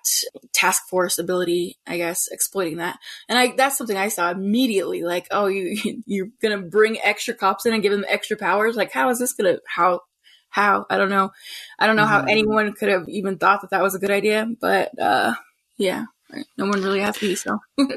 task 0.54 0.88
force 0.88 1.18
ability, 1.18 1.76
I 1.86 1.96
guess, 1.96 2.28
exploiting 2.30 2.76
that. 2.76 2.98
And 3.28 3.38
I, 3.38 3.54
that's 3.56 3.76
something 3.76 3.96
I 3.96 4.08
saw 4.08 4.30
immediately. 4.30 5.02
Like, 5.02 5.26
oh, 5.30 5.46
you, 5.46 6.02
you're 6.06 6.28
going 6.40 6.56
to 6.56 6.68
bring 6.68 7.00
extra 7.02 7.34
cops 7.34 7.66
in 7.66 7.74
and 7.74 7.82
give 7.82 7.92
them 7.92 8.04
extra 8.08 8.36
powers. 8.36 8.76
Like, 8.76 8.92
how 8.92 9.10
is 9.10 9.18
this 9.18 9.32
going 9.32 9.56
to, 9.56 9.60
how, 9.66 10.00
how? 10.52 10.86
I 10.88 10.98
don't 10.98 11.08
know. 11.08 11.32
I 11.78 11.86
don't 11.86 11.96
know 11.96 12.04
how 12.04 12.20
mm-hmm. 12.20 12.28
anyone 12.28 12.72
could 12.74 12.90
have 12.90 13.08
even 13.08 13.38
thought 13.38 13.62
that 13.62 13.70
that 13.70 13.82
was 13.82 13.94
a 13.94 13.98
good 13.98 14.10
idea, 14.10 14.46
but, 14.60 14.96
uh, 15.00 15.32
yeah, 15.78 16.04
no 16.56 16.66
one 16.66 16.82
really 16.82 17.00
asked 17.00 17.22
me, 17.22 17.34
so. 17.34 17.58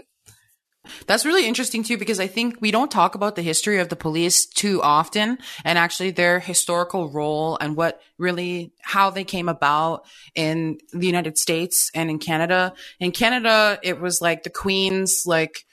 That's 1.08 1.26
really 1.26 1.46
interesting 1.48 1.84
too, 1.84 1.98
because 1.98 2.20
I 2.20 2.28
think 2.28 2.62
we 2.62 2.72
don't 2.72 2.92
talk 2.92 3.16
about 3.16 3.36
the 3.36 3.42
history 3.42 3.80
of 3.80 3.90
the 3.90 3.96
police 3.96 4.46
too 4.46 4.82
often 4.82 5.38
and 5.66 5.78
actually 5.78 6.12
their 6.12 6.40
historical 6.40 7.10
role 7.10 7.58
and 7.60 7.76
what 7.76 8.00
really, 8.18 8.72
how 8.82 9.10
they 9.10 9.24
came 9.24 9.50
about 9.50 10.06
in 10.34 10.78
the 10.94 11.08
United 11.08 11.38
States 11.38 11.92
and 11.94 12.10
in 12.10 12.20
Canada. 12.20 12.74
In 13.00 13.12
Canada, 13.12 13.80
it 13.84 14.00
was 14.00 14.22
like 14.22 14.44
the 14.44 14.50
Queen's, 14.50 15.24
like, 15.26 15.65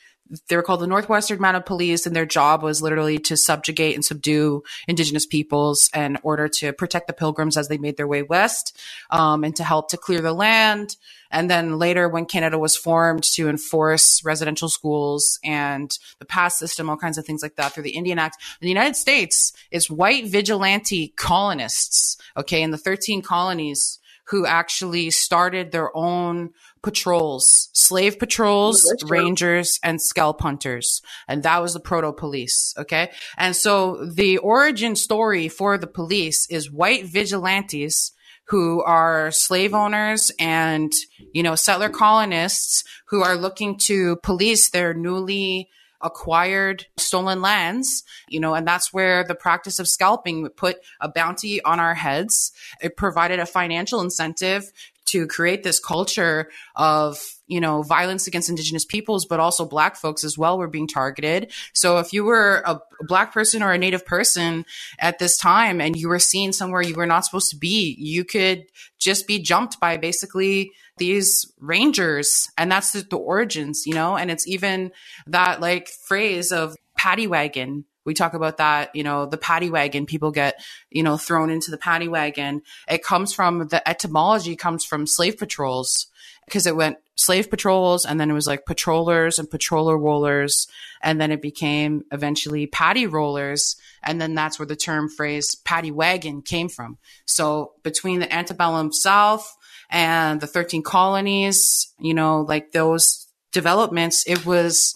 they 0.49 0.57
were 0.57 0.63
called 0.63 0.81
the 0.81 0.87
Northwestern 0.87 1.41
Mounted 1.41 1.67
Police, 1.67 2.07
and 2.07 2.17
their 2.17 2.27
job 2.27 2.63
was 2.63 2.83
literally 2.83 3.19
to 3.21 3.37
subjugate 3.37 3.95
and 3.95 4.05
subdue 4.05 4.63
Indigenous 4.89 5.27
peoples 5.27 5.91
in 5.95 6.19
order 6.23 6.49
to 6.49 6.73
protect 6.73 7.07
the 7.07 7.13
Pilgrims 7.13 7.57
as 7.57 7.69
they 7.69 7.79
made 7.79 7.97
their 7.97 8.07
way 8.07 8.23
west, 8.23 8.79
um, 9.11 9.45
and 9.45 9.55
to 9.57 9.65
help 9.65 9.91
to 9.91 9.97
clear 9.97 10.21
the 10.21 10.33
land. 10.33 10.97
And 11.31 11.51
then 11.51 11.79
later, 11.79 12.09
when 12.09 12.27
Canada 12.27 12.59
was 12.59 12.77
formed 12.77 13.25
to 13.35 13.49
enforce 13.49 14.23
residential 14.25 14.69
schools 14.69 15.39
and 15.43 15.91
the 16.19 16.27
pass 16.27 16.59
system, 16.59 16.91
all 16.91 16.97
kinds 16.97 17.17
of 17.17 17.25
things 17.25 17.43
like 17.43 17.57
that 17.57 17.73
through 17.73 17.85
the 17.85 17.97
Indian 17.97 18.19
Act, 18.19 18.37
the 18.61 18.69
United 18.69 18.97
States 18.97 19.53
is 19.71 19.91
white 19.91 20.27
vigilante 20.27 21.09
colonists, 21.17 22.19
okay, 22.37 22.63
in 22.63 22.71
the 22.71 22.79
13 22.79 23.23
colonies 23.23 23.99
who 24.29 24.47
actually 24.47 25.11
started 25.11 25.73
their 25.73 25.95
own 25.97 26.51
patrols, 26.83 27.71
slave 27.73 28.19
patrols, 28.19 28.85
rangers, 29.07 29.79
and 29.83 30.01
scalp 30.01 30.41
hunters. 30.41 31.03
And 31.29 31.43
that 31.43 31.61
was 31.63 31.75
the 31.75 31.81
proto 31.81 32.13
police. 32.13 32.75
Okay. 32.79 33.11
And 33.37 33.55
so 33.55 34.05
the 34.05 34.39
origin 34.39 34.97
story 34.97 35.49
for 35.49 35.79
the 35.79 35.87
police 35.87 36.49
is 36.51 36.71
white 36.71 37.07
vigilantes 37.07 38.13
who 38.47 38.83
are 38.83 39.31
slave 39.31 39.75
owners 39.75 40.33
and, 40.39 40.93
you 41.33 41.43
know, 41.43 41.55
settler 41.55 41.89
colonists 41.89 42.85
who 43.07 43.23
are 43.23 43.37
looking 43.37 43.79
to 43.79 44.17
police 44.17 44.71
their 44.71 44.95
newly 44.95 45.71
acquired 46.03 46.87
stolen 46.97 47.41
lands, 47.41 48.05
you 48.29 48.41
know, 48.41 48.55
and 48.55 48.67
that's 48.67 48.93
where 48.93 49.25
the 49.25 49.35
practice 49.35 49.79
of 49.79 49.89
scalping 49.89 50.49
put 50.51 50.79
a 51.01 51.09
bounty 51.09 51.63
on 51.65 51.81
our 51.81 51.95
heads. 51.95 52.53
It 52.81 52.97
provided 52.97 53.39
a 53.39 53.47
financial 53.47 54.01
incentive 54.01 54.73
to 55.07 55.27
create 55.27 55.63
this 55.63 55.79
culture 55.79 56.51
of 56.75 57.19
you 57.53 57.61
know 57.61 57.83
violence 57.83 58.27
against 58.27 58.49
indigenous 58.49 58.87
peoples 58.87 59.27
but 59.27 59.39
also 59.39 59.67
black 59.67 59.95
folks 59.95 60.25
as 60.25 60.39
well 60.39 60.57
were 60.59 60.69
being 60.69 60.89
targeted. 60.89 61.53
So 61.75 61.99
if 61.99 62.13
you 62.15 62.25
were 62.25 62.63
a 62.65 62.81
black 63.01 63.33
person 63.33 63.63
or 63.63 63.73
a 63.73 63.79
native 63.79 64.07
person 64.07 64.65
at 64.99 65.19
this 65.19 65.37
time 65.37 65.81
and 65.81 65.95
you 65.95 66.09
were 66.09 66.19
seen 66.19 66.53
somewhere 66.55 66.83
you 66.83 66.95
were 66.95 67.07
not 67.07 67.27
supposed 67.27 67.51
to 67.51 67.57
be 67.57 67.95
you 67.99 68.25
could 68.25 68.65
just 68.99 69.27
be 69.27 69.39
jumped 69.39 69.79
by 69.79 69.99
basically 69.99 70.73
these 70.97 71.53
rangers. 71.59 72.51
And 72.57 72.73
that's 72.73 72.93
the, 72.93 73.01
the 73.03 73.19
origins 73.19 73.87
you 73.87 73.95
know? 73.95 74.17
And 74.17 74.31
it's 74.31 74.49
even 74.49 74.93
that 75.27 75.61
like 75.61 75.89
phrase 75.89 76.53
of 76.53 76.75
paddy 76.97 77.27
wagon. 77.27 77.85
We 78.05 78.15
talk 78.15 78.35
about 78.35 78.57
that, 78.57 78.97
you 78.97 79.05
know, 79.05 79.27
the 79.27 79.37
paddy 79.37 79.71
wagon, 79.71 80.07
people 80.07 80.33
get, 80.33 80.61
you 80.91 81.05
know, 81.05 81.17
thrown 81.17 81.51
into 81.51 81.71
the 81.71 81.79
paddy 81.79 82.09
wagon. 82.09 82.63
It 82.89 83.05
comes 83.05 83.33
from 83.33 83.69
the 83.69 83.87
etymology 83.89 84.57
comes 84.57 84.85
from 84.85 85.07
slave 85.07 85.39
patrols 85.39 86.09
because 86.47 86.67
it 86.67 86.77
went 86.77 86.99
slave 87.15 87.51
patrols 87.51 88.05
and 88.05 88.19
then 88.19 88.31
it 88.31 88.35
was 88.35 88.47
like 88.47 88.67
patrollers 88.67 89.39
and 89.39 89.49
patroller 89.49 90.01
rollers. 90.01 90.67
And 91.03 91.21
then 91.21 91.31
it 91.31 91.43
became 91.43 92.05
eventually 92.11 92.67
paddy 92.67 93.07
rollers. 93.07 93.77
And 94.03 94.21
then 94.21 94.35
that's 94.35 94.59
where 94.59 94.67
the 94.67 94.77
term 94.77 95.09
phrase 95.09 95.55
paddy 95.55 95.91
wagon 95.91 96.43
came 96.43 96.69
from. 96.69 96.99
So 97.27 97.73
between 97.83 98.21
the 98.21 98.33
antebellum 98.33 98.93
South 98.93 99.57
and 99.91 100.41
the 100.41 100.47
13 100.47 100.83
colonies, 100.83 101.93
you 101.99 102.15
know, 102.15 102.43
like 102.43 102.73
those 102.73 103.29
developments, 103.53 104.25
it 104.27 104.45
was 104.47 104.95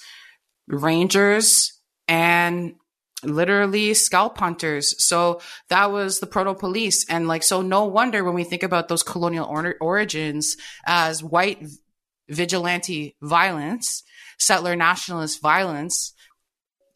rangers 0.68 1.78
and 2.08 2.74
literally 3.22 3.94
scalp 3.94 4.38
hunters. 4.38 5.02
So 5.02 5.40
that 5.68 5.90
was 5.90 6.20
the 6.20 6.26
proto 6.26 6.54
police. 6.54 7.06
And 7.08 7.28
like, 7.28 7.42
so 7.42 7.62
no 7.62 7.84
wonder 7.84 8.22
when 8.22 8.34
we 8.34 8.44
think 8.44 8.62
about 8.62 8.88
those 8.88 9.02
colonial 9.02 9.46
or- 9.46 9.76
origins 9.80 10.56
as 10.84 11.22
white 11.22 11.64
vigilante 12.28 13.16
violence, 13.22 14.02
settler 14.38 14.76
nationalist 14.76 15.40
violence, 15.40 16.12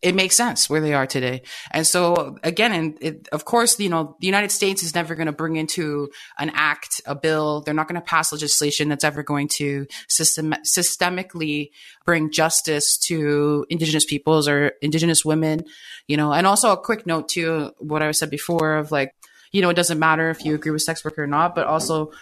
it 0.03 0.15
makes 0.15 0.35
sense 0.35 0.71
where 0.71 0.81
they 0.81 0.95
are 0.95 1.07
today. 1.07 1.43
And 1.73 1.87
so 1.87 2.39
again, 2.43 2.73
and 2.73 2.99
it, 3.03 3.29
of 3.33 3.45
course, 3.45 3.79
you 3.79 3.91
know, 3.91 4.17
the 4.21 4.27
United 4.27 4.51
States 4.51 4.83
is 4.83 4.95
never 4.95 5.15
going 5.15 5.27
to 5.27 5.33
bring 5.33 5.57
into 5.57 6.11
an 6.39 6.51
act, 6.55 7.03
a 7.05 7.15
bill. 7.15 7.61
They're 7.61 7.75
not 7.75 7.87
going 7.87 8.01
to 8.01 8.07
pass 8.07 8.33
legislation 8.33 8.89
that's 8.89 9.05
ever 9.05 9.23
going 9.23 9.49
to 9.57 9.87
system, 10.09 10.55
systemically 10.65 11.71
bring 12.07 12.33
justice 12.33 12.97
to 12.99 13.67
indigenous 13.69 14.07
peoples 14.07 14.49
or 14.49 14.73
indigenous 14.81 15.25
women, 15.25 15.65
you 16.07 16.17
know, 16.17 16.33
and 16.33 16.47
also 16.47 16.73
a 16.73 16.81
quick 16.81 17.07
note 17.07 17.29
to 17.31 17.73
what 17.79 18.03
I 18.03 18.11
said 18.13 18.31
before 18.31 18.77
of 18.77 18.91
like, 18.91 19.15
you 19.53 19.61
know, 19.61 19.69
it 19.69 19.75
doesn't 19.75 19.99
matter 19.99 20.31
if 20.31 20.45
you 20.45 20.55
agree 20.55 20.71
with 20.71 20.83
sex 20.83 21.05
work 21.05 21.19
or 21.19 21.27
not, 21.27 21.55
but 21.55 21.67
also 21.67 22.13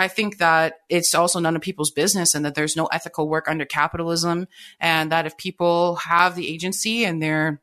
I 0.00 0.08
think 0.08 0.38
that 0.38 0.76
it's 0.88 1.14
also 1.14 1.40
none 1.40 1.56
of 1.56 1.62
people's 1.62 1.90
business 1.90 2.34
and 2.34 2.46
that 2.46 2.54
there's 2.54 2.74
no 2.74 2.86
ethical 2.86 3.28
work 3.28 3.48
under 3.48 3.66
capitalism. 3.66 4.48
And 4.80 5.12
that 5.12 5.26
if 5.26 5.36
people 5.36 5.96
have 5.96 6.34
the 6.34 6.48
agency 6.48 7.04
and 7.04 7.22
they're, 7.22 7.60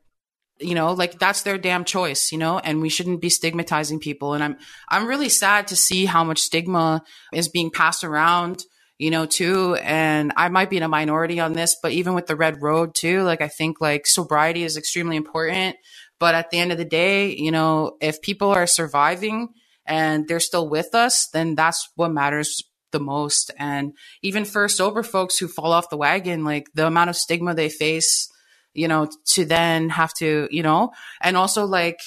you 0.60 0.76
know, 0.76 0.92
like 0.92 1.18
that's 1.18 1.42
their 1.42 1.58
damn 1.58 1.84
choice, 1.84 2.30
you 2.30 2.38
know, 2.38 2.60
and 2.60 2.80
we 2.80 2.90
shouldn't 2.90 3.20
be 3.20 3.28
stigmatizing 3.28 3.98
people. 3.98 4.34
And 4.34 4.44
I'm, 4.44 4.56
I'm 4.88 5.08
really 5.08 5.28
sad 5.28 5.66
to 5.68 5.76
see 5.76 6.04
how 6.06 6.22
much 6.22 6.38
stigma 6.38 7.02
is 7.32 7.48
being 7.48 7.72
passed 7.72 8.04
around, 8.04 8.62
you 8.98 9.10
know, 9.10 9.26
too. 9.26 9.74
And 9.74 10.32
I 10.36 10.48
might 10.48 10.70
be 10.70 10.76
in 10.76 10.84
a 10.84 10.88
minority 10.88 11.40
on 11.40 11.54
this, 11.54 11.76
but 11.82 11.90
even 11.90 12.14
with 12.14 12.28
the 12.28 12.36
red 12.36 12.62
road 12.62 12.94
too, 12.94 13.22
like 13.24 13.40
I 13.40 13.48
think 13.48 13.80
like 13.80 14.06
sobriety 14.06 14.62
is 14.62 14.76
extremely 14.76 15.16
important. 15.16 15.74
But 16.20 16.36
at 16.36 16.50
the 16.50 16.58
end 16.60 16.70
of 16.70 16.78
the 16.78 16.84
day, 16.84 17.34
you 17.34 17.50
know, 17.50 17.96
if 18.00 18.22
people 18.22 18.50
are 18.50 18.68
surviving, 18.68 19.48
and 19.88 20.28
they're 20.28 20.38
still 20.38 20.68
with 20.68 20.94
us, 20.94 21.28
then 21.32 21.54
that's 21.54 21.88
what 21.96 22.12
matters 22.12 22.62
the 22.92 23.00
most. 23.00 23.50
And 23.58 23.94
even 24.22 24.44
for 24.44 24.68
sober 24.68 25.02
folks 25.02 25.38
who 25.38 25.48
fall 25.48 25.72
off 25.72 25.90
the 25.90 25.96
wagon, 25.96 26.44
like 26.44 26.68
the 26.74 26.86
amount 26.86 27.10
of 27.10 27.16
stigma 27.16 27.54
they 27.54 27.68
face, 27.68 28.30
you 28.74 28.86
know, 28.86 29.08
to 29.32 29.44
then 29.44 29.88
have 29.90 30.12
to, 30.14 30.48
you 30.50 30.62
know, 30.62 30.92
and 31.20 31.36
also 31.36 31.64
like 31.64 32.00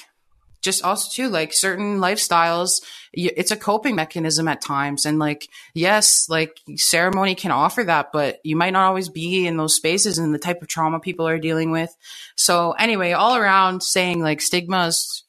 just 0.61 0.83
also 0.83 1.09
too 1.11 1.27
like 1.27 1.53
certain 1.53 1.97
lifestyles 1.97 2.83
it's 3.13 3.49
a 3.49 3.57
coping 3.57 3.95
mechanism 3.95 4.47
at 4.47 4.61
times. 4.61 5.07
And 5.07 5.17
like 5.17 5.47
yes 5.73 6.29
like 6.29 6.59
ceremony 6.75 7.33
can 7.33 7.49
offer 7.49 7.83
that 7.83 8.11
but 8.13 8.39
you 8.43 8.55
might 8.55 8.73
not 8.73 8.87
always 8.87 9.09
be 9.09 9.47
in 9.47 9.57
those 9.57 9.75
spaces 9.75 10.19
and 10.19 10.33
the 10.33 10.39
type 10.39 10.61
of 10.61 10.67
trauma 10.67 10.99
people 10.99 11.27
are 11.27 11.39
dealing 11.39 11.71
with. 11.71 11.95
So 12.35 12.73
anyway 12.73 13.13
all 13.13 13.35
around 13.35 13.81
saying 13.81 14.21
like 14.21 14.39
stigma 14.39 14.85
is, 14.85 15.23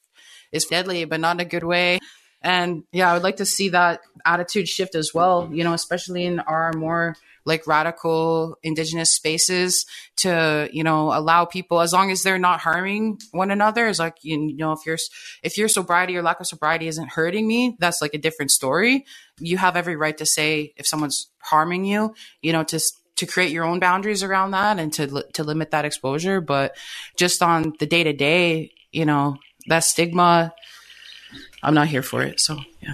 is 0.51 0.65
deadly 0.65 1.05
but 1.05 1.19
not 1.19 1.37
in 1.37 1.39
a 1.39 1.49
good 1.49 1.63
way 1.63 1.99
and 2.43 2.83
yeah 2.91 3.09
i 3.09 3.13
would 3.13 3.23
like 3.23 3.37
to 3.37 3.45
see 3.45 3.69
that 3.69 4.01
attitude 4.25 4.67
shift 4.67 4.95
as 4.95 5.13
well 5.13 5.49
you 5.51 5.63
know 5.63 5.73
especially 5.73 6.25
in 6.25 6.39
our 6.41 6.73
more 6.73 7.15
like 7.45 7.67
radical 7.67 8.57
indigenous 8.63 9.13
spaces 9.13 9.85
to 10.15 10.69
you 10.71 10.83
know 10.83 11.13
allow 11.13 11.45
people 11.45 11.81
as 11.81 11.93
long 11.93 12.11
as 12.11 12.23
they're 12.23 12.39
not 12.39 12.61
harming 12.61 13.19
one 13.31 13.51
another 13.51 13.87
is 13.87 13.99
like 13.99 14.17
you 14.21 14.55
know 14.55 14.71
if 14.71 14.85
your 14.85 14.97
if 15.43 15.57
your 15.57 15.67
sobriety 15.67 16.15
or 16.15 16.21
lack 16.21 16.39
of 16.39 16.47
sobriety 16.47 16.87
isn't 16.87 17.09
hurting 17.09 17.47
me 17.47 17.75
that's 17.79 18.01
like 18.01 18.13
a 18.13 18.17
different 18.17 18.51
story. 18.51 19.05
You 19.39 19.57
have 19.57 19.75
every 19.75 19.95
right 19.95 20.17
to 20.17 20.25
say 20.25 20.73
if 20.77 20.87
someone's 20.87 21.29
harming 21.39 21.85
you 21.85 22.13
you 22.41 22.53
know 22.53 22.63
to 22.65 22.79
to 23.15 23.25
create 23.27 23.51
your 23.51 23.65
own 23.65 23.79
boundaries 23.79 24.23
around 24.23 24.51
that 24.51 24.79
and 24.79 24.93
to 24.93 25.23
to 25.33 25.43
limit 25.43 25.71
that 25.71 25.85
exposure. 25.85 26.41
But 26.41 26.75
just 27.17 27.43
on 27.43 27.73
the 27.79 27.85
day 27.85 28.03
to 28.03 28.13
day 28.13 28.71
you 28.91 29.05
know 29.05 29.37
that 29.67 29.83
stigma 29.83 30.53
i'm 31.61 31.73
not 31.73 31.87
here 31.87 32.03
for 32.03 32.21
it 32.23 32.39
so 32.39 32.59
yeah 32.81 32.93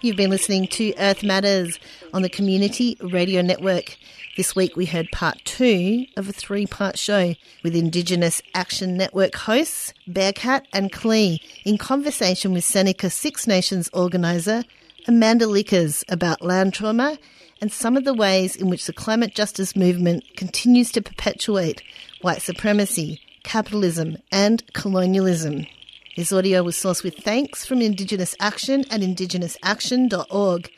You've 0.00 0.16
been 0.16 0.30
listening 0.30 0.68
to 0.68 0.94
Earth 0.98 1.22
Matters 1.22 1.78
on 2.12 2.22
the 2.22 2.28
Community 2.28 2.96
Radio 3.00 3.42
Network. 3.42 3.96
This 4.36 4.54
week 4.54 4.76
we 4.76 4.86
heard 4.86 5.10
part 5.12 5.40
two 5.44 6.06
of 6.16 6.28
a 6.28 6.32
three 6.32 6.66
part 6.66 6.98
show 6.98 7.34
with 7.62 7.74
Indigenous 7.74 8.42
Action 8.54 8.96
Network 8.96 9.34
hosts 9.34 9.92
Bearcat 10.06 10.66
and 10.72 10.92
Klee 10.92 11.40
in 11.64 11.78
conversation 11.78 12.52
with 12.52 12.64
Seneca 12.64 13.10
Six 13.10 13.46
Nations 13.46 13.88
organiser 13.92 14.64
Amanda 15.08 15.46
Lickers 15.46 16.04
about 16.08 16.42
land 16.42 16.74
trauma 16.74 17.18
and 17.60 17.72
some 17.72 17.96
of 17.96 18.04
the 18.04 18.14
ways 18.14 18.56
in 18.56 18.68
which 18.68 18.86
the 18.86 18.92
climate 18.92 19.34
justice 19.34 19.74
movement 19.74 20.24
continues 20.36 20.92
to 20.92 21.02
perpetuate 21.02 21.82
white 22.20 22.42
supremacy, 22.42 23.20
capitalism, 23.42 24.16
and 24.30 24.62
colonialism. 24.74 25.66
This 26.16 26.32
audio 26.32 26.62
was 26.62 26.76
sourced 26.76 27.02
with 27.02 27.16
thanks 27.16 27.66
from 27.66 27.82
Indigenous 27.82 28.36
Action 28.38 28.82
at 28.82 29.00
indigenousaction.org. 29.00 30.70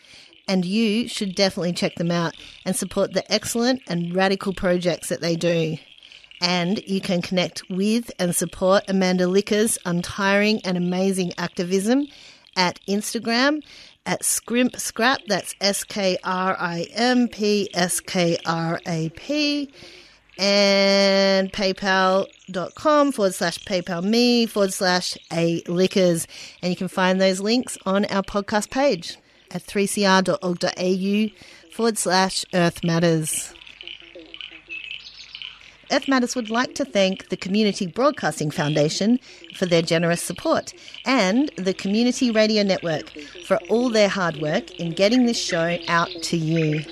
And 0.48 0.64
you 0.64 1.08
should 1.08 1.34
definitely 1.34 1.74
check 1.74 1.96
them 1.96 2.10
out 2.10 2.34
and 2.64 2.74
support 2.74 3.12
the 3.12 3.30
excellent 3.30 3.82
and 3.86 4.14
radical 4.14 4.54
projects 4.54 5.10
that 5.10 5.20
they 5.20 5.36
do. 5.36 5.76
And 6.40 6.82
you 6.88 7.02
can 7.02 7.20
connect 7.20 7.68
with 7.68 8.10
and 8.18 8.34
support 8.34 8.84
Amanda 8.88 9.26
Lickers' 9.26 9.76
untiring 9.84 10.62
and 10.64 10.78
amazing 10.78 11.34
activism 11.36 12.06
at 12.56 12.80
Instagram 12.88 13.62
at 14.06 14.22
Skrimp 14.22 14.76
Skrap. 14.76 15.18
That's 15.26 15.54
S 15.60 15.84
K 15.84 16.16
R 16.24 16.56
I 16.58 16.86
M 16.94 17.28
P 17.28 17.68
S 17.74 18.00
K 18.00 18.38
R 18.46 18.80
A 18.86 19.10
P 19.10 19.70
and 20.38 21.52
paypal.com 21.52 23.12
forward 23.12 23.34
slash 23.34 23.58
paypal 23.64 24.04
me 24.04 24.46
forward 24.46 24.72
slash 24.72 25.16
a 25.32 25.62
lickers. 25.66 26.26
And 26.62 26.70
you 26.70 26.76
can 26.76 26.88
find 26.88 27.20
those 27.20 27.40
links 27.40 27.76
on 27.86 28.04
our 28.06 28.22
podcast 28.22 28.70
page 28.70 29.18
at 29.50 29.66
3cr.org.au 29.66 31.74
forward 31.74 31.98
slash 31.98 32.44
earth 32.54 32.84
matters. 32.84 33.52
Earth 35.92 36.08
Matters 36.08 36.34
would 36.34 36.50
like 36.50 36.74
to 36.74 36.84
thank 36.84 37.28
the 37.28 37.36
Community 37.36 37.86
Broadcasting 37.86 38.50
Foundation 38.50 39.20
for 39.54 39.66
their 39.66 39.82
generous 39.82 40.20
support 40.20 40.72
and 41.04 41.48
the 41.56 41.74
Community 41.74 42.32
Radio 42.32 42.64
Network 42.64 43.12
for 43.46 43.58
all 43.68 43.88
their 43.88 44.08
hard 44.08 44.38
work 44.38 44.72
in 44.80 44.90
getting 44.90 45.26
this 45.26 45.40
show 45.40 45.78
out 45.86 46.10
to 46.22 46.36
you. 46.36 46.82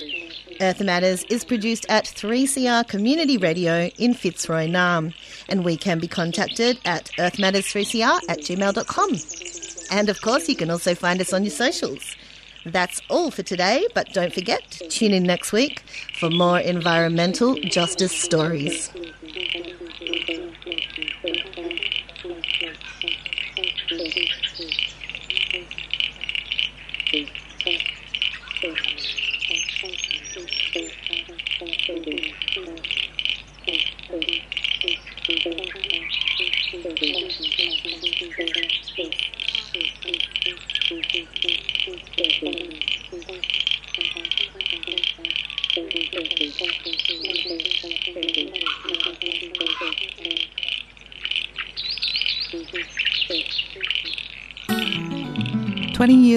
Earth 0.61 0.81
Matters 0.81 1.25
is 1.25 1.45
produced 1.45 1.87
at 1.88 2.05
3CR 2.05 2.87
Community 2.88 3.37
Radio 3.37 3.90
in 3.99 4.14
Fitzroy, 4.14 4.67
Naarm, 4.67 5.14
and 5.49 5.64
we 5.64 5.77
can 5.77 5.99
be 5.99 6.09
contacted 6.09 6.79
at 6.85 7.11
earthmatters3cr 7.19 8.21
at 8.29 8.38
gmail.com. 8.40 9.17
And 9.90 10.09
of 10.09 10.21
course, 10.23 10.49
you 10.49 10.57
can 10.57 10.71
also 10.71 10.95
find 10.95 11.21
us 11.21 11.33
on 11.33 11.45
your 11.45 11.51
socials. 11.51 12.17
That's 12.67 13.01
all 13.11 13.31
for 13.31 13.43
today, 13.43 13.87
but 13.95 14.12
don't 14.12 14.33
forget 14.33 14.62
tune 14.88 15.12
in 15.12 15.25
next 15.25 15.53
week 15.53 15.83
for 16.19 16.31
more 16.31 16.59
environmental 16.59 17.55
justice 17.57 18.12
stories. 18.12 18.90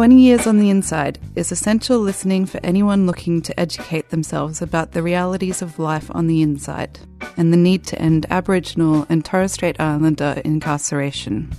20 0.00 0.16
Years 0.18 0.46
on 0.46 0.56
the 0.56 0.70
Inside 0.70 1.18
is 1.36 1.52
essential 1.52 1.98
listening 1.98 2.46
for 2.46 2.58
anyone 2.64 3.06
looking 3.06 3.42
to 3.42 3.60
educate 3.60 4.08
themselves 4.08 4.62
about 4.62 4.92
the 4.92 5.02
realities 5.02 5.60
of 5.60 5.78
life 5.78 6.10
on 6.14 6.26
the 6.26 6.40
inside 6.40 6.98
and 7.36 7.52
the 7.52 7.56
need 7.58 7.84
to 7.84 8.00
end 8.00 8.24
Aboriginal 8.30 9.04
and 9.10 9.22
Torres 9.26 9.52
Strait 9.52 9.78
Islander 9.78 10.40
incarceration. 10.42 11.52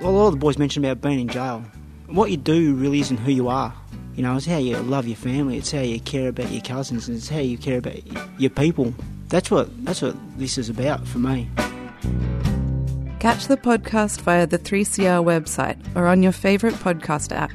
Well, 0.00 0.10
a 0.10 0.16
lot 0.18 0.26
of 0.26 0.32
the 0.32 0.38
boys 0.40 0.58
mentioned 0.58 0.84
about 0.84 1.00
being 1.00 1.20
in 1.20 1.28
jail. 1.28 1.62
What 2.08 2.32
you 2.32 2.36
do 2.36 2.74
really 2.74 2.98
isn't 2.98 3.18
who 3.18 3.30
you 3.30 3.48
are. 3.48 3.72
You 4.16 4.24
know, 4.24 4.36
it's 4.36 4.46
how 4.46 4.58
you 4.58 4.76
love 4.78 5.06
your 5.06 5.14
family, 5.14 5.58
it's 5.58 5.70
how 5.70 5.78
you 5.78 6.00
care 6.00 6.30
about 6.30 6.50
your 6.50 6.62
cousins, 6.62 7.08
it's 7.08 7.28
how 7.28 7.38
you 7.38 7.56
care 7.56 7.78
about 7.78 8.00
your 8.36 8.50
people. 8.50 8.92
That's 9.28 9.48
what 9.48 9.68
that's 9.84 10.02
what 10.02 10.16
this 10.40 10.58
is 10.58 10.68
about 10.68 11.06
for 11.06 11.18
me. 11.18 11.48
Catch 13.22 13.46
the 13.46 13.56
podcast 13.56 14.20
via 14.22 14.48
the 14.48 14.58
3CR 14.58 15.22
website 15.24 15.78
or 15.94 16.08
on 16.08 16.24
your 16.24 16.32
favourite 16.32 16.74
podcast 16.74 17.30
app. 17.30 17.52